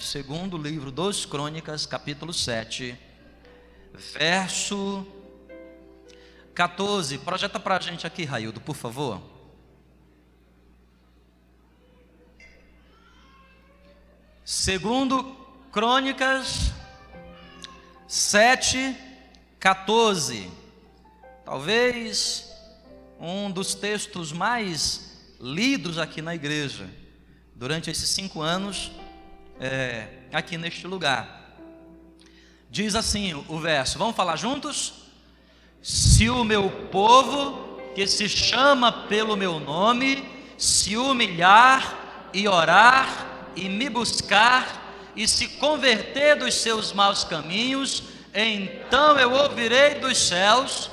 [0.00, 2.98] Segundo livro dos Crônicas, capítulo 7,
[4.14, 5.06] verso
[6.54, 7.18] 14.
[7.18, 9.20] Projeta para a gente aqui, Raildo, por favor.
[14.42, 15.36] Segundo
[15.70, 16.72] Crônicas
[18.08, 18.96] 7,
[19.58, 20.50] 14.
[21.44, 22.50] Talvez
[23.20, 26.88] um dos textos mais lidos aqui na igreja
[27.54, 28.90] durante esses cinco anos
[29.60, 31.54] é, aqui neste lugar.
[32.70, 34.94] Diz assim o verso, vamos falar juntos?
[35.82, 40.24] Se o meu povo, que se chama pelo meu nome,
[40.56, 49.18] se humilhar e orar e me buscar e se converter dos seus maus caminhos, então
[49.18, 50.90] eu ouvirei dos céus.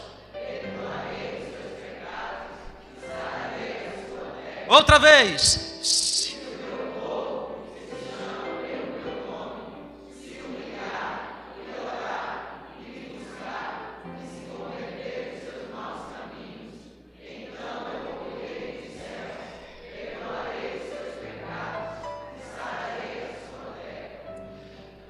[4.67, 6.36] Outra vez,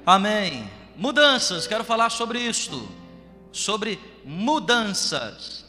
[0.10, 0.72] Amém.
[0.96, 2.90] Mudanças, quero falar sobre isto.
[3.52, 5.66] Sobre mudanças.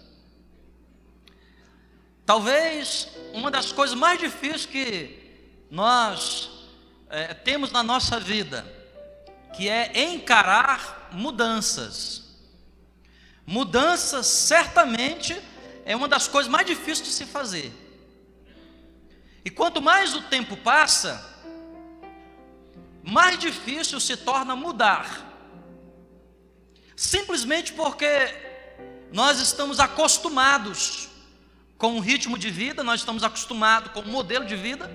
[2.25, 6.51] Talvez uma das coisas mais difíceis que nós
[7.11, 8.65] é, temos na nossa vida,
[9.57, 12.39] que é encarar mudanças.
[13.45, 15.37] Mudanças certamente
[15.85, 17.73] é uma das coisas mais difíceis de se fazer.
[19.45, 21.38] E quanto mais o tempo passa,
[23.09, 25.27] mais difícil se torna mudar.
[26.95, 28.09] Simplesmente porque
[29.13, 31.09] nós estamos acostumados
[31.79, 34.91] com o ritmo de vida, nós estamos acostumados com o modelo de vida.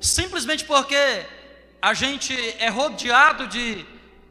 [0.00, 1.26] Simplesmente porque
[1.80, 3.86] a gente é rodeado de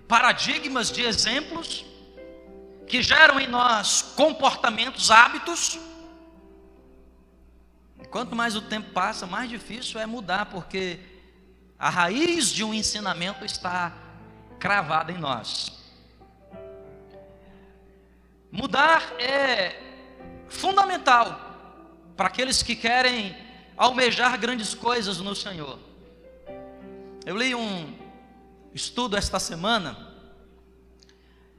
[0.07, 1.85] paradigmas, de exemplos
[2.87, 5.79] que geram em nós comportamentos, hábitos.
[8.01, 10.99] E quanto mais o tempo passa, mais difícil é mudar, porque
[11.79, 13.93] a raiz de um ensinamento está
[14.59, 15.71] cravada em nós.
[18.51, 19.81] Mudar é
[20.49, 21.39] fundamental
[22.17, 23.33] para aqueles que querem
[23.77, 25.79] almejar grandes coisas no Senhor.
[27.25, 27.97] Eu li um
[28.73, 30.09] estudo esta semana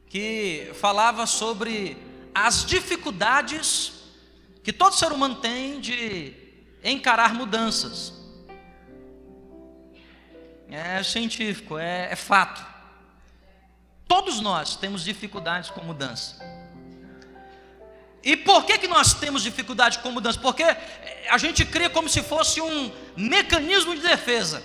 [0.07, 1.97] que falava sobre
[2.35, 3.93] as dificuldades
[4.63, 6.35] que todo ser humano tem de
[6.85, 8.20] encarar mudanças.
[10.71, 12.65] É científico, é, é fato.
[14.07, 16.37] Todos nós temos dificuldades com mudança.
[18.23, 20.39] E por que, que nós temos dificuldade com mudança?
[20.39, 20.65] Porque
[21.31, 24.63] a gente cria como se fosse um mecanismo de defesa.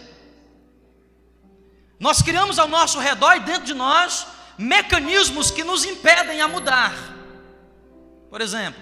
[2.00, 4.28] Nós criamos ao nosso redor e dentro de nós
[4.58, 6.94] mecanismos que nos impedem a mudar.
[8.30, 8.82] Por exemplo,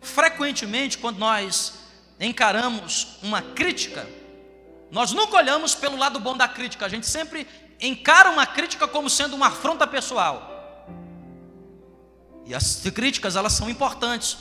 [0.00, 1.74] frequentemente quando nós
[2.18, 4.06] encaramos uma crítica,
[4.90, 7.46] nós nunca olhamos pelo lado bom da crítica, a gente sempre
[7.80, 10.54] encara uma crítica como sendo uma afronta pessoal.
[12.46, 14.36] E as críticas, elas são importantes,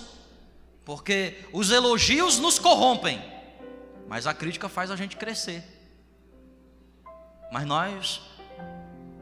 [0.84, 3.24] porque os elogios nos corrompem,
[4.08, 5.64] mas a crítica faz a gente crescer.
[7.52, 8.22] Mas nós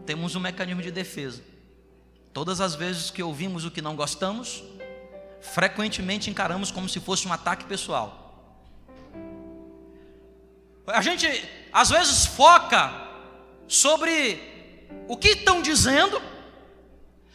[0.06, 1.44] temos um mecanismo de defesa.
[2.34, 4.64] Todas as vezes que ouvimos o que não gostamos,
[5.42, 8.21] frequentemente encaramos como se fosse um ataque pessoal.
[10.88, 11.28] A gente
[11.72, 12.92] às vezes foca
[13.68, 14.40] sobre
[15.08, 16.22] o que estão dizendo,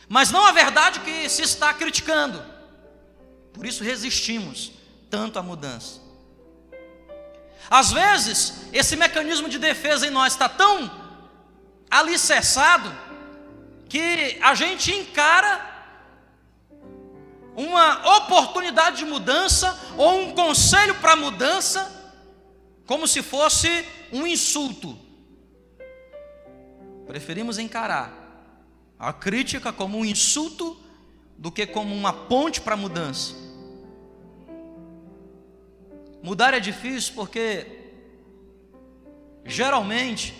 [0.08, 2.44] mas não a verdade que se está criticando.
[3.52, 4.72] Por isso resistimos
[5.10, 6.00] tanto à mudança.
[7.70, 10.90] Às vezes, esse mecanismo de defesa em nós está tão
[11.90, 12.94] alicerçado
[13.88, 15.74] que a gente encara
[17.56, 21.95] uma oportunidade de mudança ou um conselho para mudança
[22.86, 24.96] como se fosse um insulto.
[27.06, 28.24] Preferimos encarar
[28.98, 30.80] a crítica como um insulto
[31.36, 33.34] do que como uma ponte para a mudança.
[36.22, 37.66] Mudar é difícil porque
[39.44, 40.34] geralmente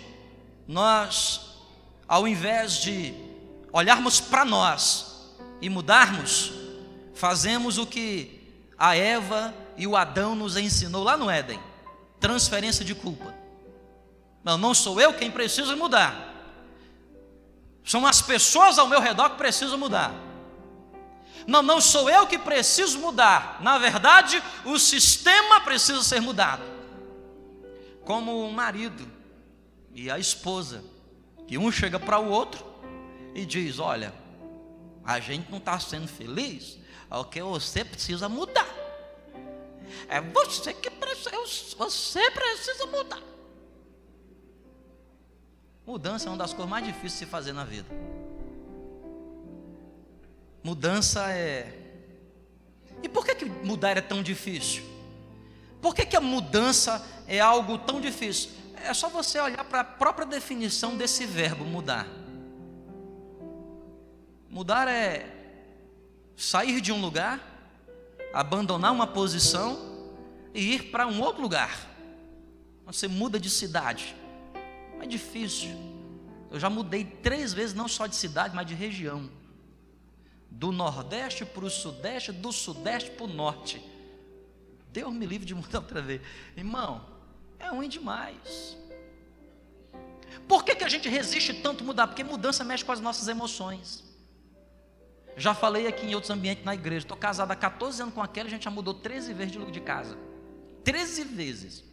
[0.67, 1.61] nós,
[2.07, 3.13] ao invés de
[3.71, 6.51] olharmos para nós e mudarmos,
[7.13, 8.41] fazemos o que
[8.77, 11.59] a Eva e o Adão nos ensinou lá no Éden
[12.19, 13.33] transferência de culpa.
[14.43, 16.33] Não, não sou eu quem precisa mudar.
[17.83, 20.13] São as pessoas ao meu redor que precisam mudar.
[21.47, 23.61] Não, não sou eu que preciso mudar.
[23.61, 26.63] Na verdade, o sistema precisa ser mudado.
[28.03, 29.09] Como um marido
[29.93, 30.83] e a esposa.
[31.47, 32.65] Que um chega para o outro
[33.33, 34.13] e diz: Olha,
[35.05, 36.77] a gente não está sendo feliz,
[37.09, 38.67] é o que você precisa mudar.
[40.07, 43.21] É você que precisa, você precisa mudar.
[45.85, 47.87] Mudança é uma das coisas mais difíceis de se fazer na vida.
[50.61, 51.73] Mudança é.
[53.01, 54.83] E por que, que mudar é tão difícil?
[55.81, 58.51] Por que, que a mudança é algo tão difícil?
[58.83, 62.05] É só você olhar para a própria definição desse verbo mudar.
[64.49, 65.25] Mudar é
[66.35, 67.39] sair de um lugar,
[68.33, 69.77] abandonar uma posição
[70.53, 71.87] e ir para um outro lugar.
[72.85, 74.15] Você muda de cidade.
[74.99, 75.69] É difícil.
[76.49, 79.29] Eu já mudei três vezes, não só de cidade, mas de região.
[80.49, 83.81] Do Nordeste para o Sudeste, do Sudeste para o Norte.
[84.91, 86.21] Deus me livre de mudar outra vez.
[86.55, 87.05] Irmão,
[87.59, 88.77] é ruim demais.
[90.47, 92.07] Por que, que a gente resiste tanto mudar?
[92.07, 94.06] Porque mudança mexe com as nossas emoções.
[95.37, 97.05] Já falei aqui em outros ambientes na igreja.
[97.05, 100.17] Estou casado há 14 anos com aquela, a gente já mudou 13 vezes de casa.
[100.83, 101.83] 13 vezes.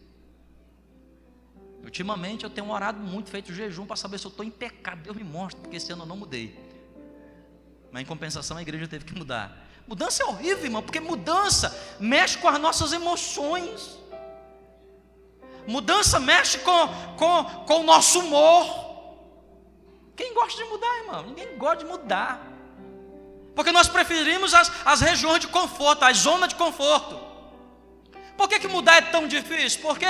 [1.85, 5.02] Ultimamente eu tenho orado muito, feito jejum para saber se eu estou em pecado.
[5.02, 6.58] Deus me mostra, porque esse ano eu não mudei.
[7.93, 9.62] Mas em compensação a igreja teve que mudar.
[9.87, 13.99] Mudança é horrível, irmão, porque mudança mexe com as nossas emoções.
[15.67, 16.88] Mudança mexe com,
[17.19, 18.85] com, com o nosso humor.
[20.17, 21.23] Quem gosta de mudar, irmão?
[21.25, 22.53] Ninguém gosta de mudar.
[23.54, 27.20] Porque nós preferimos as, as regiões de conforto, as zonas de conforto.
[28.36, 29.80] Por que, que mudar é tão difícil?
[29.80, 30.06] Porque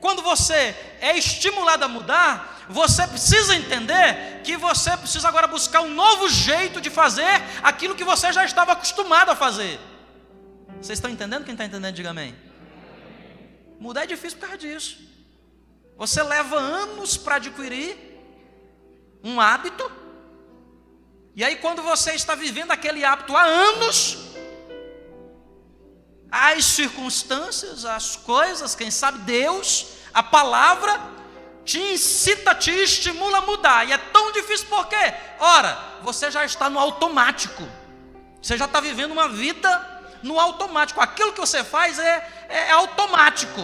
[0.00, 5.92] quando você é estimulado a mudar, você precisa entender que você precisa agora buscar um
[5.92, 9.80] novo jeito de fazer aquilo que você já estava acostumado a fazer.
[10.80, 11.44] Vocês estão entendendo?
[11.44, 12.36] Quem está entendendo, diga amém.
[13.80, 14.98] Mudar é difícil por causa disso.
[15.96, 17.96] Você leva anos para adquirir
[19.24, 19.90] um hábito,
[21.36, 24.16] e aí, quando você está vivendo aquele hábito há anos,
[26.30, 30.98] as circunstâncias, as coisas, quem sabe Deus, a palavra,
[31.62, 33.86] te incita, te estimula a mudar.
[33.86, 35.12] E é tão difícil por quê?
[35.38, 37.68] Ora, você já está no automático.
[38.40, 41.02] Você já está vivendo uma vida no automático.
[41.02, 43.60] Aquilo que você faz é, é, é automático.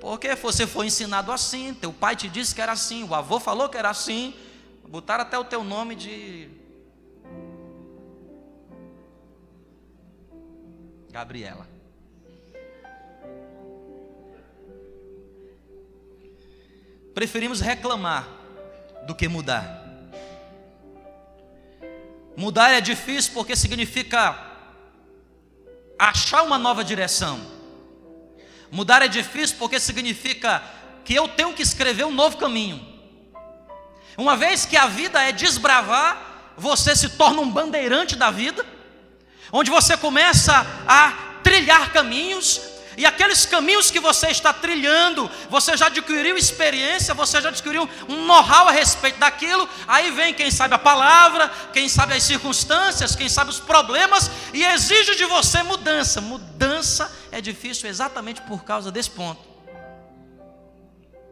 [0.00, 3.68] Porque você foi ensinado assim, teu pai te disse que era assim, o avô falou
[3.68, 4.34] que era assim,
[4.88, 6.59] botaram até o teu nome de
[11.10, 11.68] Gabriela.
[17.12, 18.28] Preferimos reclamar
[19.06, 19.84] do que mudar.
[22.36, 24.38] Mudar é difícil porque significa
[25.98, 27.40] achar uma nova direção.
[28.70, 30.62] Mudar é difícil porque significa
[31.04, 32.80] que eu tenho que escrever um novo caminho.
[34.16, 38.64] Uma vez que a vida é desbravar, você se torna um bandeirante da vida
[39.52, 41.12] onde você começa a
[41.42, 42.60] trilhar caminhos,
[42.96, 48.26] e aqueles caminhos que você está trilhando, você já adquiriu experiência, você já adquiriu um
[48.26, 49.66] know-how a respeito daquilo.
[49.88, 54.62] Aí vem quem sabe a palavra, quem sabe as circunstâncias, quem sabe os problemas, e
[54.64, 56.20] exige de você mudança.
[56.20, 59.40] Mudança é difícil exatamente por causa desse ponto.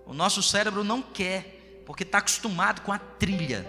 [0.07, 3.67] O nosso cérebro não quer, porque está acostumado com a trilha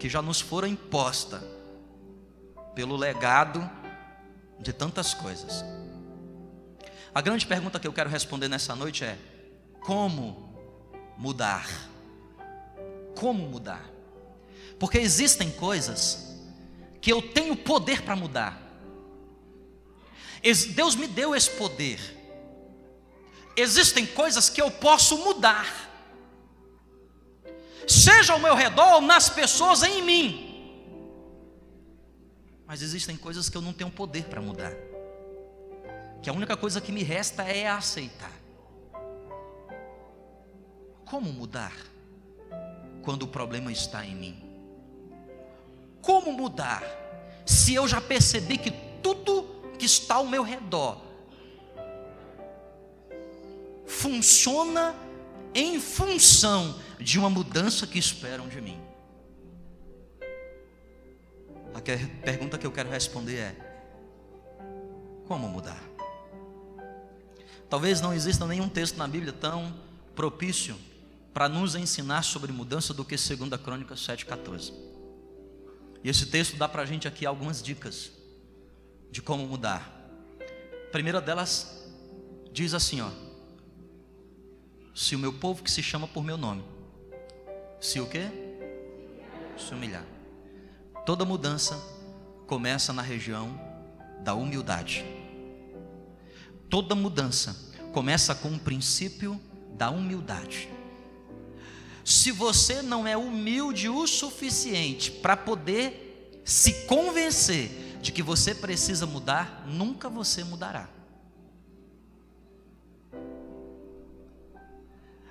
[0.00, 1.55] que já nos fora imposta
[2.76, 3.68] pelo legado
[4.60, 5.64] de tantas coisas.
[7.14, 9.18] A grande pergunta que eu quero responder nessa noite é:
[9.80, 10.54] como
[11.16, 11.66] mudar?
[13.16, 13.82] Como mudar?
[14.78, 16.38] Porque existem coisas
[17.00, 18.60] que eu tenho poder para mudar.
[20.74, 21.98] Deus me deu esse poder.
[23.56, 25.66] Existem coisas que eu posso mudar,
[27.88, 30.45] seja ao meu redor ou nas pessoas em mim.
[32.66, 34.72] Mas existem coisas que eu não tenho poder para mudar.
[36.22, 38.32] Que a única coisa que me resta é aceitar.
[41.04, 41.72] Como mudar
[43.02, 44.42] quando o problema está em mim?
[46.02, 46.82] Como mudar
[47.44, 49.44] se eu já percebi que tudo
[49.78, 51.00] que está ao meu redor
[53.86, 54.96] funciona
[55.54, 58.80] em função de uma mudança que esperam de mim?
[61.76, 63.56] A pergunta que eu quero responder é:
[65.28, 65.82] como mudar?
[67.68, 69.74] Talvez não exista nenhum texto na Bíblia tão
[70.14, 70.74] propício
[71.34, 74.72] para nos ensinar sobre mudança do que 2 Crônicas 7,14.
[76.02, 78.10] E esse texto dá para a gente aqui algumas dicas
[79.10, 80.10] de como mudar.
[80.88, 81.86] A primeira delas
[82.52, 83.10] diz assim: ó,
[84.94, 86.64] se o meu povo que se chama por meu nome,
[87.82, 88.28] se o quê?
[89.58, 90.15] Se humilhar.
[91.06, 91.80] Toda mudança
[92.48, 93.56] começa na região
[94.24, 95.04] da humildade.
[96.68, 97.56] Toda mudança
[97.92, 100.68] começa com o princípio da humildade.
[102.04, 109.06] Se você não é humilde o suficiente para poder se convencer de que você precisa
[109.06, 110.88] mudar, nunca você mudará.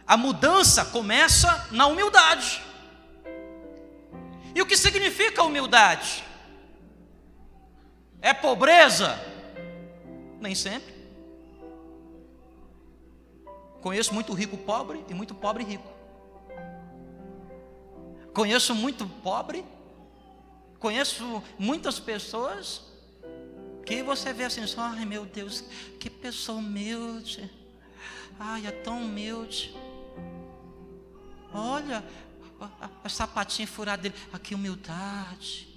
[0.07, 2.63] A mudança começa na humildade.
[4.55, 6.23] E o que significa humildade?
[8.21, 9.19] É pobreza?
[10.39, 10.95] Nem sempre.
[13.81, 15.93] Conheço muito rico pobre e muito pobre rico.
[18.33, 19.63] Conheço muito pobre,
[20.79, 22.81] conheço muitas pessoas
[23.85, 25.63] que você vê assim, só, ai meu Deus,
[25.99, 27.49] que pessoa humilde.
[28.39, 29.75] Ai, é tão humilde.
[31.53, 32.03] Olha,
[33.03, 34.15] a, sapatinha furada dele.
[34.31, 35.67] Aqui, humildade.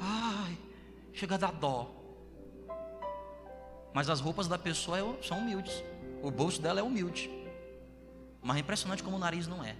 [0.00, 0.58] Ai,
[1.12, 1.90] chega a dar dó.
[3.92, 5.82] Mas as roupas da pessoa é são humildes.
[6.22, 7.30] O bolso dela é humilde.
[8.42, 9.76] Mas é impressionante como o nariz não é.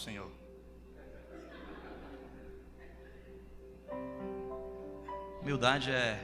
[0.00, 0.30] Senhor.
[5.42, 6.18] Humildade é,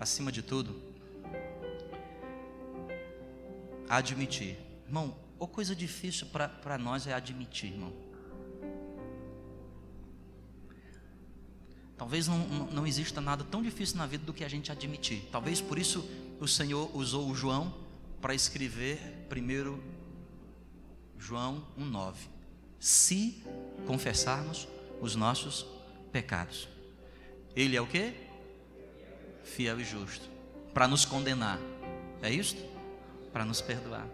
[0.00, 0.74] acima de tudo,
[3.88, 4.56] admitir.
[4.86, 7.92] Irmão, ou coisa difícil para nós é admitir, irmão.
[11.96, 15.28] Talvez não, não exista nada tão difícil na vida do que a gente admitir.
[15.30, 16.08] Talvez por isso
[16.40, 17.74] o Senhor usou o João
[18.20, 19.82] para escrever primeiro
[21.16, 22.37] João 1,9.
[22.78, 23.42] Se
[23.86, 24.68] confessarmos
[25.00, 25.66] os nossos
[26.12, 26.68] pecados,
[27.56, 28.14] Ele é o que?
[29.42, 30.28] Fiel e justo,
[30.72, 31.58] para nos condenar.
[32.22, 32.56] É isso?
[33.32, 34.06] Para nos perdoar.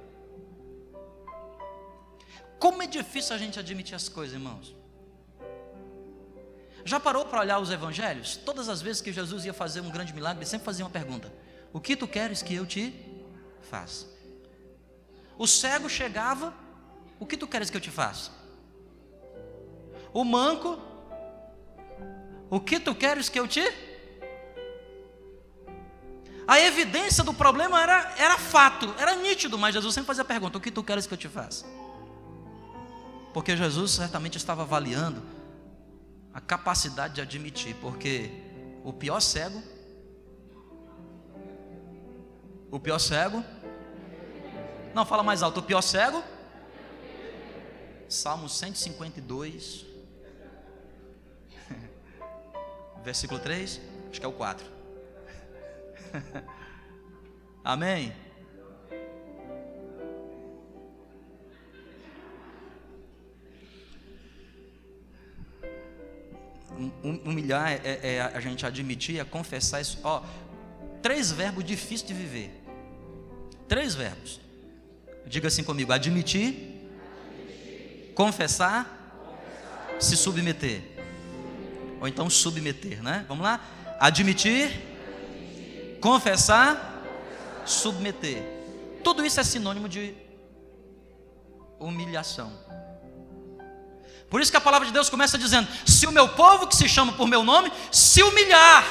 [2.59, 4.75] Como é difícil a gente admitir as coisas, irmãos.
[6.85, 8.37] Já parou para olhar os evangelhos?
[8.37, 11.33] Todas as vezes que Jesus ia fazer um grande milagre, ele sempre fazia uma pergunta:
[11.73, 12.95] O que tu queres que eu te
[13.63, 14.07] faça?
[15.37, 16.55] O cego chegava
[17.19, 18.44] o que tu queres que eu te faça?
[20.15, 20.79] O manco,
[22.49, 23.63] o que tu queres que eu te?
[26.47, 30.57] A evidência do problema era, era fato, era nítido, mas Jesus sempre fazia a pergunta:
[30.57, 31.67] o que tu queres que eu te faça?
[33.33, 35.21] Porque Jesus certamente estava avaliando
[36.33, 38.31] a capacidade de admitir, porque
[38.85, 39.61] o pior cego,
[42.71, 43.43] o pior cego,
[44.95, 46.23] não fala mais alto, o pior cego
[48.09, 49.87] Salmo 152,
[53.05, 53.81] versículo 3,
[54.11, 54.67] acho que é o 4.
[57.63, 58.13] Amém?
[67.03, 70.01] Humilhar é, é, é, a gente admitir, é confessar isso.
[70.03, 70.23] Ó,
[71.01, 72.51] três verbos difíceis de viver.
[73.69, 74.41] Três verbos.
[75.27, 76.91] Diga assim comigo: admitir,
[78.15, 78.85] confessar,
[79.25, 80.01] confessar.
[80.01, 80.94] se submeter.
[82.01, 83.25] Ou então submeter, né?
[83.29, 83.61] Vamos lá?
[84.01, 84.71] Admitir,
[86.01, 87.03] confessar,
[87.65, 88.43] submeter.
[89.03, 90.15] Tudo isso é sinônimo de
[91.79, 92.53] humilhação.
[94.29, 96.89] Por isso que a palavra de Deus começa dizendo: Se o meu povo que se
[96.89, 98.85] chama por meu nome se humilhar,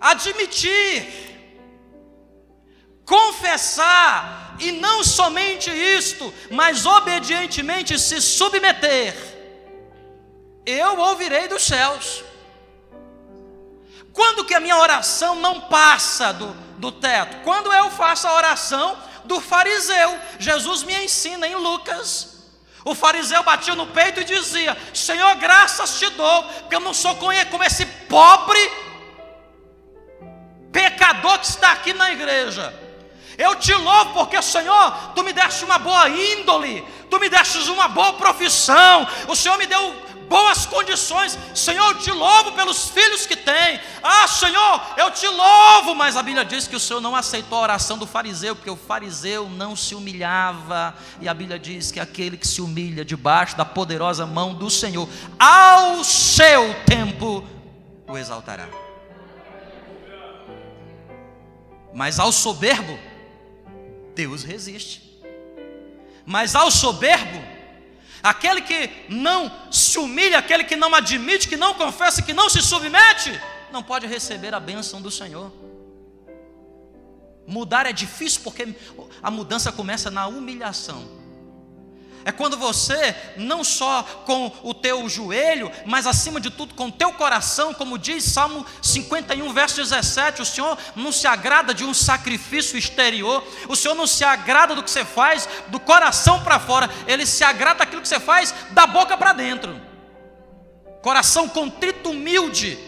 [0.00, 1.06] admitir,
[3.04, 9.14] confessar, e não somente isto, mas obedientemente se submeter,
[10.64, 12.24] eu ouvirei dos céus.
[14.12, 17.42] Quando que a minha oração não passa do, do teto?
[17.44, 20.18] Quando eu faço a oração do fariseu.
[20.38, 22.32] Jesus me ensina em Lucas.
[22.84, 27.14] O fariseu batia no peito e dizia: Senhor, graças te dou, porque eu não sou
[27.16, 27.32] como
[27.64, 28.58] esse pobre
[30.72, 32.80] pecador que está aqui na igreja.
[33.38, 37.88] Eu te louvo porque, Senhor, tu me deste uma boa índole, tu me deste uma
[37.88, 41.38] boa profissão, o Senhor me deu boas condições.
[41.54, 43.78] Senhor, eu te louvo pelos filhos que tem.
[44.02, 45.94] Ah, Senhor, eu te louvo.
[45.94, 48.76] Mas a Bíblia diz que o Senhor não aceitou a oração do fariseu, porque o
[48.76, 50.94] fariseu não se humilhava.
[51.20, 55.06] E a Bíblia diz que aquele que se humilha debaixo da poderosa mão do Senhor,
[55.38, 57.44] ao seu tempo
[58.08, 58.68] o exaltará.
[61.92, 62.98] Mas ao soberbo,
[64.14, 65.12] Deus resiste.
[66.24, 67.51] Mas ao soberbo,
[68.22, 72.62] aquele que não se humilha, aquele que não admite, que não confessa, que não se
[72.62, 73.40] submete,
[73.72, 75.52] não pode receber a bênção do Senhor.
[77.46, 78.74] Mudar é difícil porque
[79.22, 81.21] a mudança começa na humilhação.
[82.24, 86.92] É quando você, não só com o teu joelho, mas acima de tudo com o
[86.92, 91.92] teu coração, como diz Salmo 51, verso 17: o Senhor não se agrada de um
[91.92, 96.88] sacrifício exterior, o Senhor não se agrada do que você faz do coração para fora,
[97.06, 99.80] Ele se agrada daquilo que você faz da boca para dentro.
[101.02, 102.78] Coração contrito, humilde,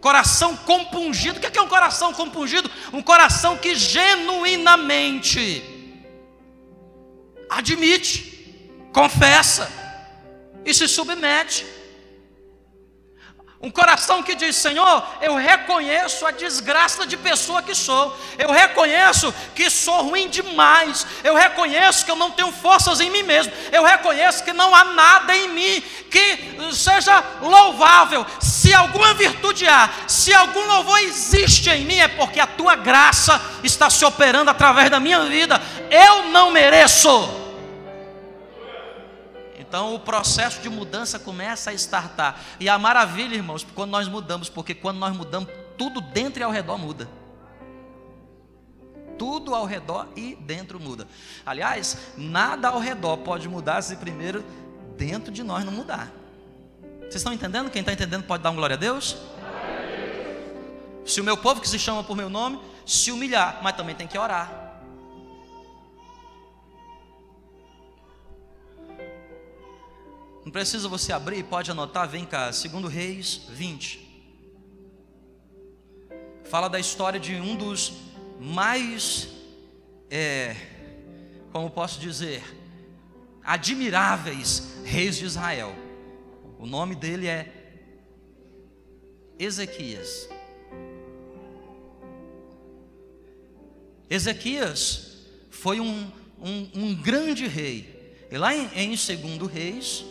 [0.00, 1.38] coração compungido.
[1.38, 2.70] O que é um coração compungido?
[2.92, 5.62] Um coração que genuinamente
[7.50, 8.37] admite
[8.92, 9.70] confessa
[10.64, 11.78] e se submete.
[13.60, 19.34] Um coração que diz: Senhor, eu reconheço a desgraça de pessoa que sou, eu reconheço
[19.52, 23.82] que sou ruim demais, eu reconheço que eu não tenho forças em mim mesmo, eu
[23.82, 26.38] reconheço que não há nada em mim que
[26.72, 28.24] seja louvável.
[28.40, 33.40] Se alguma virtude há, se algum louvor existe em mim, é porque a tua graça
[33.64, 37.47] está se operando através da minha vida, eu não mereço.
[39.68, 42.40] Então o processo de mudança começa a startar.
[42.58, 46.50] E a maravilha, irmãos, quando nós mudamos, porque quando nós mudamos, tudo dentro e ao
[46.50, 47.06] redor muda.
[49.18, 51.06] Tudo ao redor e dentro muda.
[51.44, 54.42] Aliás, nada ao redor pode mudar se primeiro
[54.96, 56.10] dentro de nós não mudar.
[57.00, 57.70] Vocês estão entendendo?
[57.70, 59.16] Quem está entendendo pode dar glória a Deus?
[61.04, 64.06] Se o meu povo que se chama por meu nome se humilhar, mas também tem
[64.06, 64.57] que orar.
[70.48, 74.00] Não precisa você abrir, pode anotar, vem cá, segundo Reis 20.
[76.44, 77.92] Fala da história de um dos
[78.40, 79.28] mais,
[80.10, 80.56] é,
[81.52, 82.42] como posso dizer,
[83.44, 85.76] admiráveis reis de Israel.
[86.58, 87.52] O nome dele é
[89.38, 90.30] Ezequias.
[94.08, 98.16] Ezequias foi um, um, um grande rei.
[98.30, 100.06] E lá em, em Segundo Reis,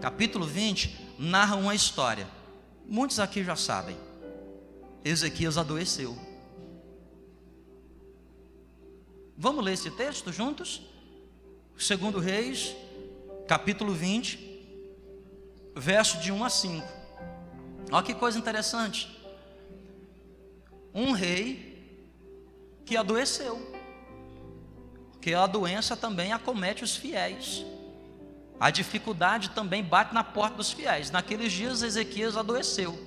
[0.00, 2.26] capítulo 20, narra uma história.
[2.86, 3.96] Muitos aqui já sabem.
[5.04, 6.16] Ezequias adoeceu.
[9.36, 10.82] Vamos ler esse texto juntos?
[11.76, 12.74] Segundo Reis,
[13.46, 14.38] capítulo 20,
[15.76, 16.86] verso de 1 a 5.
[17.92, 19.16] Olha que coisa interessante.
[20.92, 21.68] Um rei
[22.84, 23.76] que adoeceu.
[25.12, 27.64] Porque a doença também acomete os fiéis.
[28.60, 31.10] A dificuldade também bate na porta dos fiéis.
[31.10, 32.98] Naqueles dias Ezequias adoeceu.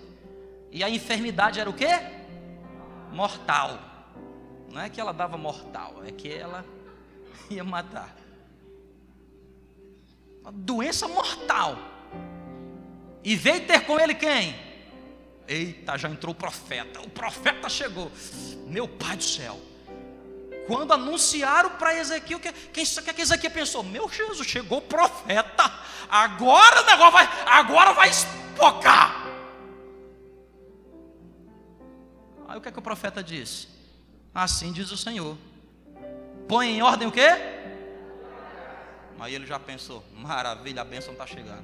[0.71, 1.89] E a enfermidade era o quê?
[3.11, 3.79] Mortal.
[4.71, 6.65] Não é que ela dava mortal, é que ela
[7.51, 8.15] ia matar.
[10.41, 11.77] Uma doença mortal.
[13.23, 14.55] E veio ter com ele quem?
[15.47, 17.01] Eita, já entrou o profeta.
[17.01, 18.09] O profeta chegou.
[18.65, 19.59] Meu pai do céu.
[20.67, 23.83] Quando anunciaram para Ezequiel, quem, quem, que, que Ezequiel pensou?
[23.83, 25.71] Meu Jesus, chegou o profeta,
[26.09, 29.25] agora o negócio vai, agora vai espocar.
[32.47, 33.67] Aí o que é que o profeta disse?
[34.33, 35.37] Assim diz o Senhor.
[36.47, 37.29] Põe em ordem o quê?
[39.19, 41.63] Aí ele já pensou, maravilha, a bênção está chegando.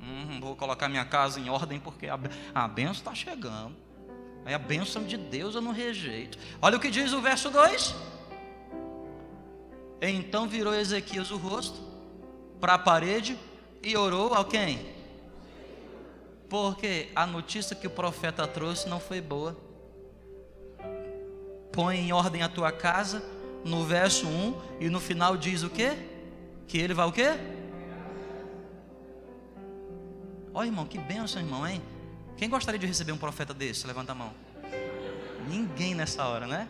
[0.00, 2.18] Hum, vou colocar minha casa em ordem porque a,
[2.54, 3.76] a bênção está chegando.
[4.48, 6.38] Aí a bênção de Deus eu não rejeito.
[6.62, 7.94] Olha o que diz o verso 2.
[10.00, 11.78] Então virou Ezequias o rosto
[12.58, 13.38] para a parede
[13.82, 14.80] e orou a quem?
[16.48, 19.54] Porque a notícia que o profeta trouxe não foi boa.
[21.70, 23.22] Põe em ordem a tua casa,
[23.62, 25.92] no verso 1, e no final diz o quê?
[26.66, 27.34] Que ele vai o quê?
[30.54, 31.82] Olha, irmão, que benção, irmão, hein?
[32.38, 33.84] Quem gostaria de receber um profeta desse?
[33.84, 34.32] Levanta a mão.
[35.48, 36.68] Ninguém nessa hora, né?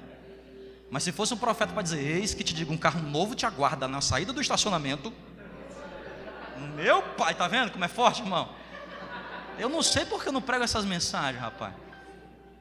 [0.90, 3.44] Mas se fosse um profeta para dizer, eis que te digo, um carro novo te
[3.44, 5.12] aguarda na saída do estacionamento.
[6.74, 8.48] Meu pai, tá vendo como é forte, irmão?
[9.59, 11.74] Eu não sei porque eu não prego essas mensagens, rapaz.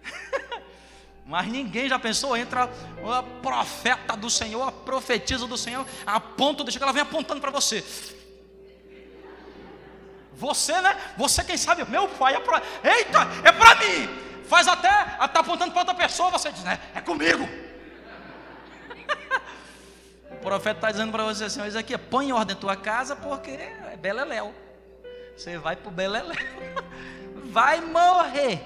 [1.25, 2.69] Mas ninguém já pensou, entra
[3.09, 7.39] a profeta do Senhor, a profetisa do Senhor, a ponto, deixa que ela vem apontando
[7.39, 7.85] para você.
[10.37, 10.95] Você, né?
[11.17, 12.61] Você, quem sabe, meu pai é para.
[12.83, 14.07] Eita, é para mim.
[14.45, 16.79] Faz até, está apontando para outra pessoa, você diz, né?
[16.93, 17.43] É comigo.
[20.31, 23.51] o profeta está dizendo para você assim: isso aqui, põe em ordem tua casa, porque
[23.51, 24.53] é beleléu.
[25.35, 26.33] Você vai para o beleléu.
[27.49, 28.61] Vai morrer.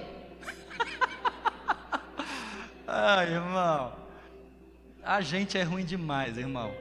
[2.88, 3.94] Ai, irmão.
[5.04, 6.74] A gente é ruim demais, irmão.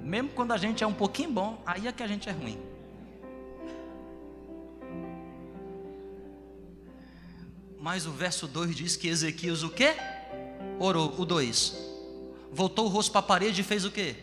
[0.00, 2.69] Mesmo quando a gente é um pouquinho bom, aí é que a gente é ruim.
[7.80, 9.94] Mas o verso 2 diz que Ezequias o quê?
[10.78, 11.14] Orou.
[11.18, 11.74] O 2.
[12.52, 14.14] Voltou o rosto para a parede e fez o quê?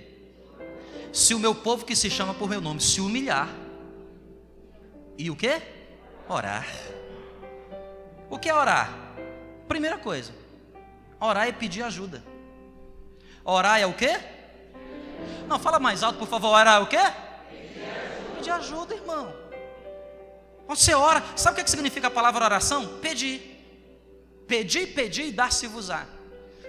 [1.12, 3.50] Se o meu povo que se chama por meu nome se humilhar.
[5.18, 5.60] E o quê?
[6.30, 6.68] Orar.
[8.30, 8.94] O que é orar?
[9.68, 10.32] Primeira coisa.
[11.20, 12.24] Orar é pedir ajuda.
[13.44, 14.20] Orar é o quê?
[15.48, 16.50] Não, fala mais alto, por favor.
[16.50, 17.00] Orar é o quê?
[18.36, 19.47] Pedir ajuda, irmão.
[20.68, 23.00] Você ora, sabe o que significa a palavra oração?
[23.00, 23.56] Pedir.
[24.48, 26.06] Pedir, pedir e dar-se-vos-á.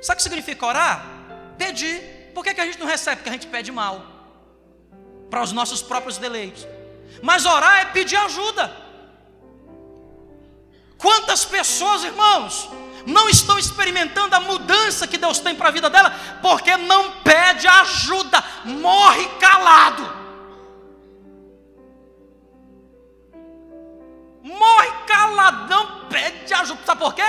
[0.00, 1.04] Sabe o que significa orar?
[1.56, 2.30] Pedir.
[2.34, 3.16] Por que, que a gente não recebe?
[3.16, 4.04] Porque a gente pede mal.
[5.28, 6.66] Para os nossos próprios deleites.
[7.22, 8.72] Mas orar é pedir ajuda.
[10.96, 12.68] Quantas pessoas, irmãos,
[13.06, 17.66] não estão experimentando a mudança que Deus tem para a vida dela, porque não pede
[17.66, 20.17] ajuda, morre calado.
[24.58, 26.80] Morre calado, não pede ajuda.
[26.84, 27.22] Sabe por quê?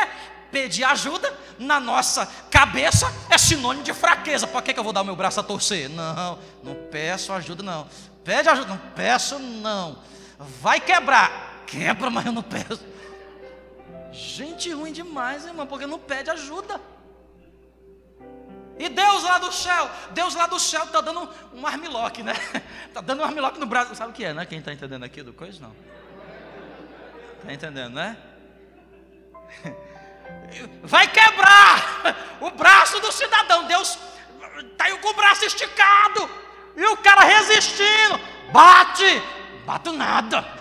[0.51, 4.47] Pedir ajuda na nossa cabeça é sinônimo de fraqueza.
[4.47, 5.89] Por que, que eu vou dar o meu braço a torcer?
[5.89, 7.87] Não, não peço ajuda, não.
[8.23, 9.99] Pede ajuda, não peço, não.
[10.61, 11.63] Vai quebrar.
[11.67, 12.83] Quebra, mas eu não peço.
[14.11, 16.81] Gente ruim demais, irmão, porque não pede ajuda.
[18.79, 22.33] E Deus lá do céu, Deus lá do céu está dando um armiloque, né?
[22.87, 23.93] Está dando um armiloque no braço.
[23.93, 24.45] Sabe o que é, né?
[24.45, 25.75] Quem está entendendo aqui do coisa, não?
[27.39, 28.17] Está entendendo, né?
[30.83, 33.65] Vai quebrar o braço do cidadão.
[33.67, 33.97] Deus
[34.59, 36.29] está com o braço esticado.
[36.75, 38.19] E o cara resistindo.
[38.51, 39.21] Bate.
[39.65, 40.59] Bato nada.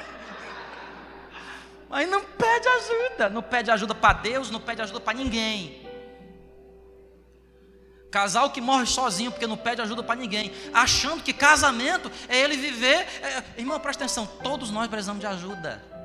[1.89, 5.89] Mas não pede ajuda, não pede ajuda para Deus, não pede ajuda para ninguém.
[8.11, 12.57] Casal que morre sozinho porque não pede ajuda para ninguém, achando que casamento é ele
[12.57, 13.07] viver.
[13.23, 13.43] É...
[13.59, 15.98] Irmão, presta atenção, todos nós precisamos de ajuda.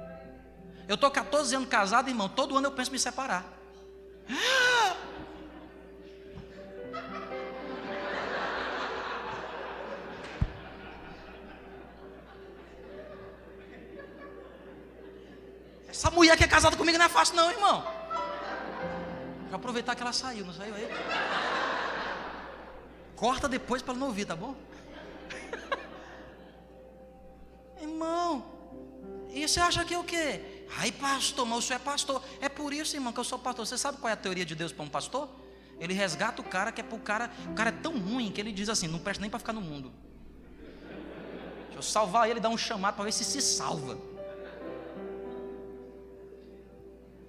[0.88, 3.46] Eu estou 14 anos casado, irmão, todo ano eu penso em me separar.
[15.88, 17.82] Essa mulher que é casada comigo não é fácil, não, irmão.
[19.48, 20.90] Vou aproveitar que ela saiu, não saiu aí?
[23.16, 24.54] Corta depois para não ouvir, tá bom?
[27.80, 28.44] irmão,
[29.30, 30.53] e você acha que é o quê?
[30.78, 32.24] Ai, pastor, mas o senhor é pastor.
[32.42, 33.66] É por isso, irmão, que eu sou pastor.
[33.66, 35.30] Você sabe qual é a teoria de Deus para um pastor?
[35.80, 37.32] Ele resgata o cara que é para o cara.
[37.52, 39.62] O cara é tão ruim que ele diz assim: não presta nem para ficar no
[39.62, 39.92] mundo.
[41.66, 43.98] Deixa eu salvar ele, dar um chamado para ver se se salva.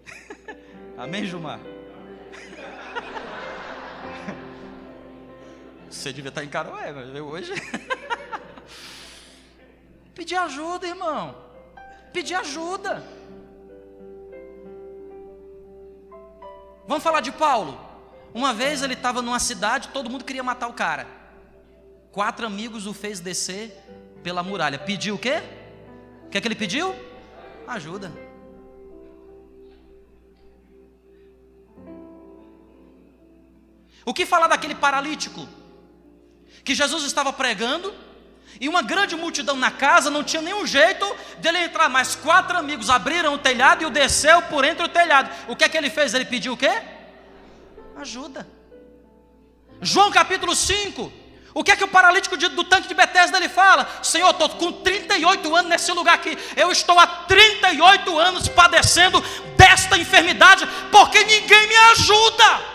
[0.97, 1.61] Amém, Gilmar?
[5.91, 7.53] Você devia estar em Caroé, mas hoje.
[10.15, 11.35] Pedir ajuda, irmão.
[12.13, 13.03] Pedir ajuda.
[16.87, 17.81] Vamos falar de Paulo.
[18.33, 21.07] Uma vez ele estava numa cidade, todo mundo queria matar o cara.
[22.11, 23.71] Quatro amigos o fez descer
[24.23, 24.79] pela muralha.
[24.79, 25.43] Pediu o quê?
[26.27, 26.95] O que é que ele pediu?
[27.67, 28.13] Ajuda.
[34.05, 35.49] O que falar daquele paralítico?
[36.63, 37.95] Que Jesus estava pregando
[38.61, 41.05] e uma grande multidão na casa, não tinha nenhum jeito
[41.39, 45.31] dele entrar, mas quatro amigos abriram o telhado e o desceu por entre o telhado.
[45.49, 46.15] O que é que ele fez?
[46.15, 46.83] Ele pediu o quê?
[47.97, 48.47] Ajuda.
[49.81, 51.13] João capítulo 5.
[51.53, 53.89] O que é que o paralítico do tanque de Betesda ele fala?
[54.03, 56.37] Senhor, estou com 38 anos nesse lugar aqui.
[56.57, 59.21] Eu estou há 38 anos padecendo
[59.57, 62.74] desta enfermidade, porque ninguém me ajuda.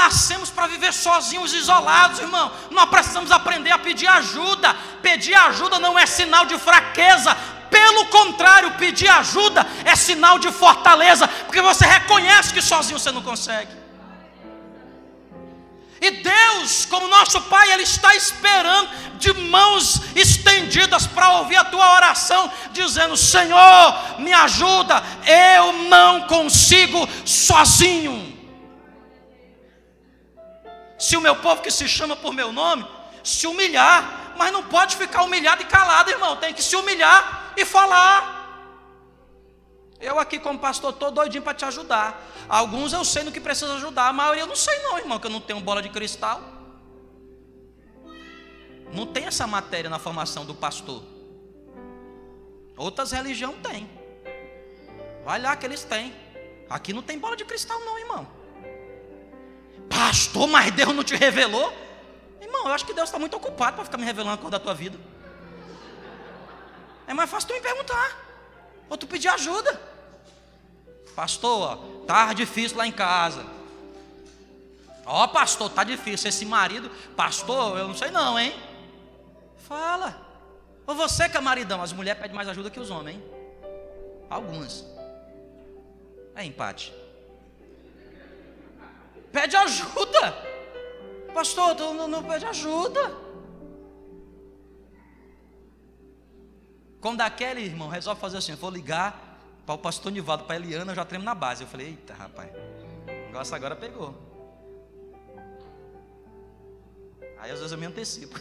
[0.00, 2.50] Nascemos para viver sozinhos, isolados, irmão.
[2.70, 4.74] Nós precisamos aprender a pedir ajuda.
[5.02, 7.36] Pedir ajuda não é sinal de fraqueza.
[7.70, 13.22] Pelo contrário, pedir ajuda é sinal de fortaleza, porque você reconhece que sozinho você não
[13.22, 13.80] consegue.
[16.00, 21.94] E Deus, como nosso Pai, Ele está esperando de mãos estendidas para ouvir a tua
[21.94, 28.29] oração, dizendo: Senhor, me ajuda, eu não consigo sozinho.
[31.00, 32.86] Se o meu povo que se chama por meu nome
[33.24, 37.64] se humilhar, mas não pode ficar humilhado e calado, irmão, tem que se humilhar e
[37.64, 38.38] falar.
[39.98, 42.22] Eu aqui como pastor estou doidinho para te ajudar.
[42.46, 45.26] Alguns eu sei no que precisa ajudar, a maioria eu não sei não, irmão, que
[45.26, 46.42] eu não tenho bola de cristal.
[48.92, 51.02] Não tem essa matéria na formação do pastor.
[52.76, 53.88] Outras religiões têm.
[55.24, 56.14] Vai lá que eles têm.
[56.68, 58.39] Aqui não tem bola de cristal, não, irmão.
[59.90, 61.76] Pastor, mas Deus não te revelou?
[62.40, 64.60] Irmão, eu acho que Deus está muito ocupado para ficar me revelando a cor da
[64.60, 64.96] tua vida.
[67.08, 68.16] É mais fácil tu me perguntar.
[68.88, 69.80] Ou tu pedir ajuda.
[71.14, 71.76] Pastor,
[72.06, 73.44] tá difícil lá em casa.
[75.04, 76.28] Ó, pastor, tá difícil.
[76.28, 78.54] Esse marido, pastor, eu não sei não, hein?
[79.56, 80.24] Fala.
[80.86, 83.24] Ou você que é maridão, as mulheres pedem mais ajuda que os homens, hein?
[84.30, 84.86] Algumas.
[86.36, 86.94] É empate.
[89.32, 90.50] Pede ajuda.
[91.32, 93.16] Pastor, tu não, não pede ajuda.
[97.00, 100.92] Quando aquele irmão resolve fazer assim, vou ligar para o pastor Nivaldo, para a Eliana,
[100.92, 101.62] eu já tremo na base.
[101.62, 104.14] Eu falei, eita rapaz, o negócio agora pegou.
[107.38, 108.38] Aí às vezes eu me antecipo.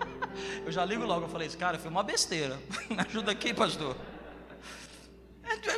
[0.64, 2.58] eu já ligo logo, eu falei, cara, foi uma besteira.
[2.88, 3.94] Me ajuda aqui, pastor.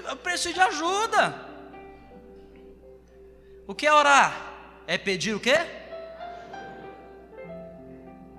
[0.08, 1.51] Eu preciso de ajuda.
[3.66, 4.82] O que é orar?
[4.86, 5.56] É pedir o quê?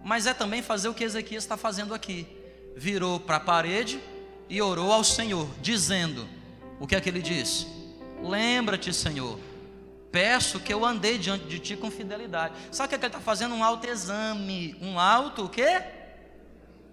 [0.03, 2.27] Mas é também fazer o que Ezequias está fazendo aqui.
[2.75, 4.01] Virou para a parede
[4.49, 6.27] e orou ao Senhor, dizendo:
[6.79, 7.67] O que é que ele disse?
[8.21, 9.39] Lembra-te, Senhor,
[10.11, 12.53] peço que eu andei diante de ti com fidelidade.
[12.71, 13.55] Sabe o que, é que ele está fazendo?
[13.55, 14.75] Um autoexame.
[14.81, 15.81] Um auto o quê?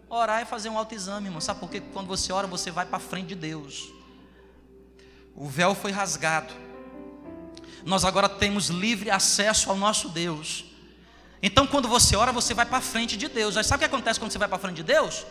[0.09, 1.41] Orar é fazer um autoexame, irmão.
[1.41, 1.81] Sabe por quê?
[1.93, 3.93] Quando você ora, você vai para frente de Deus.
[5.35, 6.53] O véu foi rasgado.
[7.85, 10.65] Nós agora temos livre acesso ao nosso Deus.
[11.43, 13.57] Então, quando você ora, você vai para frente de Deus.
[13.57, 15.25] Aí sabe o que acontece quando você vai para frente de Deus?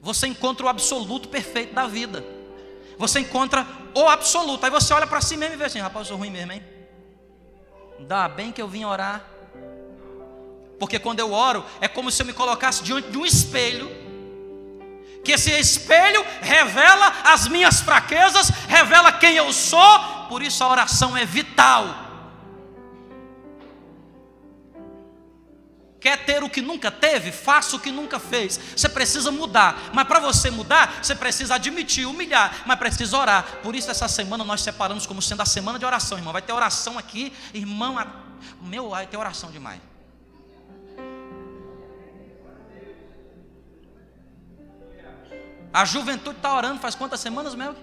[0.00, 2.24] Você encontra o absoluto perfeito da vida.
[2.98, 4.64] Você encontra o absoluto.
[4.64, 6.62] Aí você olha para si mesmo e vê assim: rapaz, eu sou ruim mesmo, hein?
[8.00, 9.28] Dá bem que eu vim orar.
[10.78, 14.03] Porque quando eu oro, é como se eu me colocasse diante de um espelho
[15.24, 21.16] que esse espelho revela as minhas fraquezas, revela quem eu sou, por isso a oração
[21.16, 22.02] é vital.
[25.98, 27.32] Quer ter o que nunca teve?
[27.32, 28.60] Faça o que nunca fez.
[28.76, 33.42] Você precisa mudar, mas para você mudar, você precisa admitir, humilhar, mas precisa orar.
[33.62, 36.34] Por isso, essa semana nós separamos como sendo a semana de oração, irmão.
[36.34, 37.96] Vai ter oração aqui, irmão.
[38.60, 39.80] Meu, vai ter oração demais.
[45.74, 47.74] A juventude está orando faz quantas semanas, Mel?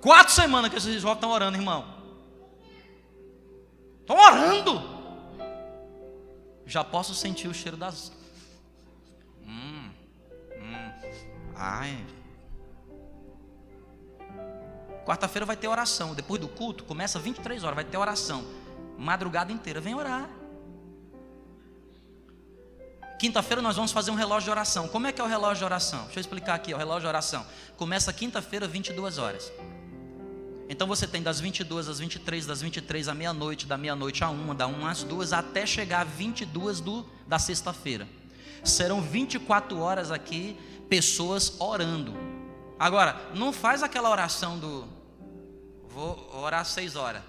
[0.00, 1.84] Quatro semanas que esses jovens estão orando, irmão.
[4.00, 4.80] Estão orando.
[6.64, 8.10] Já posso sentir o cheiro das.
[9.42, 9.90] Hum,
[10.56, 10.92] hum.
[11.54, 12.06] Ai.
[15.04, 16.14] Quarta-feira vai ter oração.
[16.14, 18.46] Depois do culto, começa 23 horas, vai ter oração.
[18.96, 20.26] Madrugada inteira, vem orar.
[23.20, 24.88] Quinta-feira nós vamos fazer um relógio de oração.
[24.88, 26.04] Como é que é o relógio de oração?
[26.04, 27.44] Deixa eu explicar aqui, o relógio de oração.
[27.76, 29.52] Começa quinta-feira, 22 horas.
[30.70, 34.54] Então você tem das 22 às 23, das 23 à meia-noite, da meia-noite à uma,
[34.54, 38.08] da uma às duas, até chegar às 22 do, da sexta-feira.
[38.64, 42.14] Serão 24 horas aqui, pessoas orando.
[42.78, 44.88] Agora, não faz aquela oração do
[45.90, 47.20] vou orar seis horas.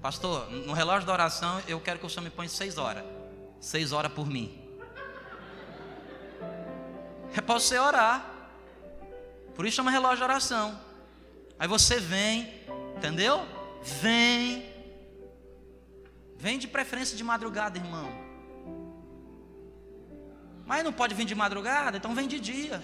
[0.00, 3.19] Pastor, no relógio da oração eu quero que o senhor me ponha seis horas
[3.60, 4.58] seis horas por mim.
[7.36, 8.28] É para você orar.
[9.54, 10.80] Por isso chama relógio de oração.
[11.58, 12.64] Aí você vem,
[12.96, 13.46] entendeu?
[13.82, 14.68] Vem.
[16.36, 18.10] Vem de preferência de madrugada, irmão.
[20.64, 22.82] Mas não pode vir de madrugada, então vem de dia.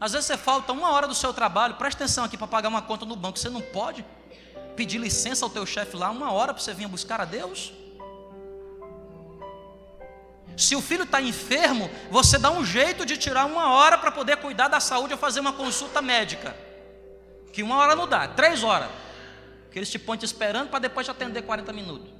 [0.00, 2.82] Às vezes você falta uma hora do seu trabalho, presta atenção aqui para pagar uma
[2.82, 3.38] conta no banco.
[3.38, 4.06] Você não pode
[4.76, 7.72] pedir licença ao teu chefe lá uma hora para você vir buscar a Deus?
[10.58, 14.38] Se o filho está enfermo, você dá um jeito de tirar uma hora para poder
[14.38, 16.54] cuidar da saúde ou fazer uma consulta médica.
[17.52, 18.90] Que uma hora não dá, três horas.
[19.70, 22.10] Que eles te põem te esperando para depois te atender 40 minutos.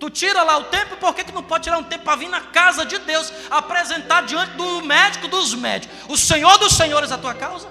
[0.00, 2.28] Tu tira lá o tempo, por que, que não pode tirar um tempo para vir
[2.28, 7.18] na casa de Deus, apresentar diante do médico dos médicos, o Senhor dos Senhores a
[7.18, 7.68] tua causa?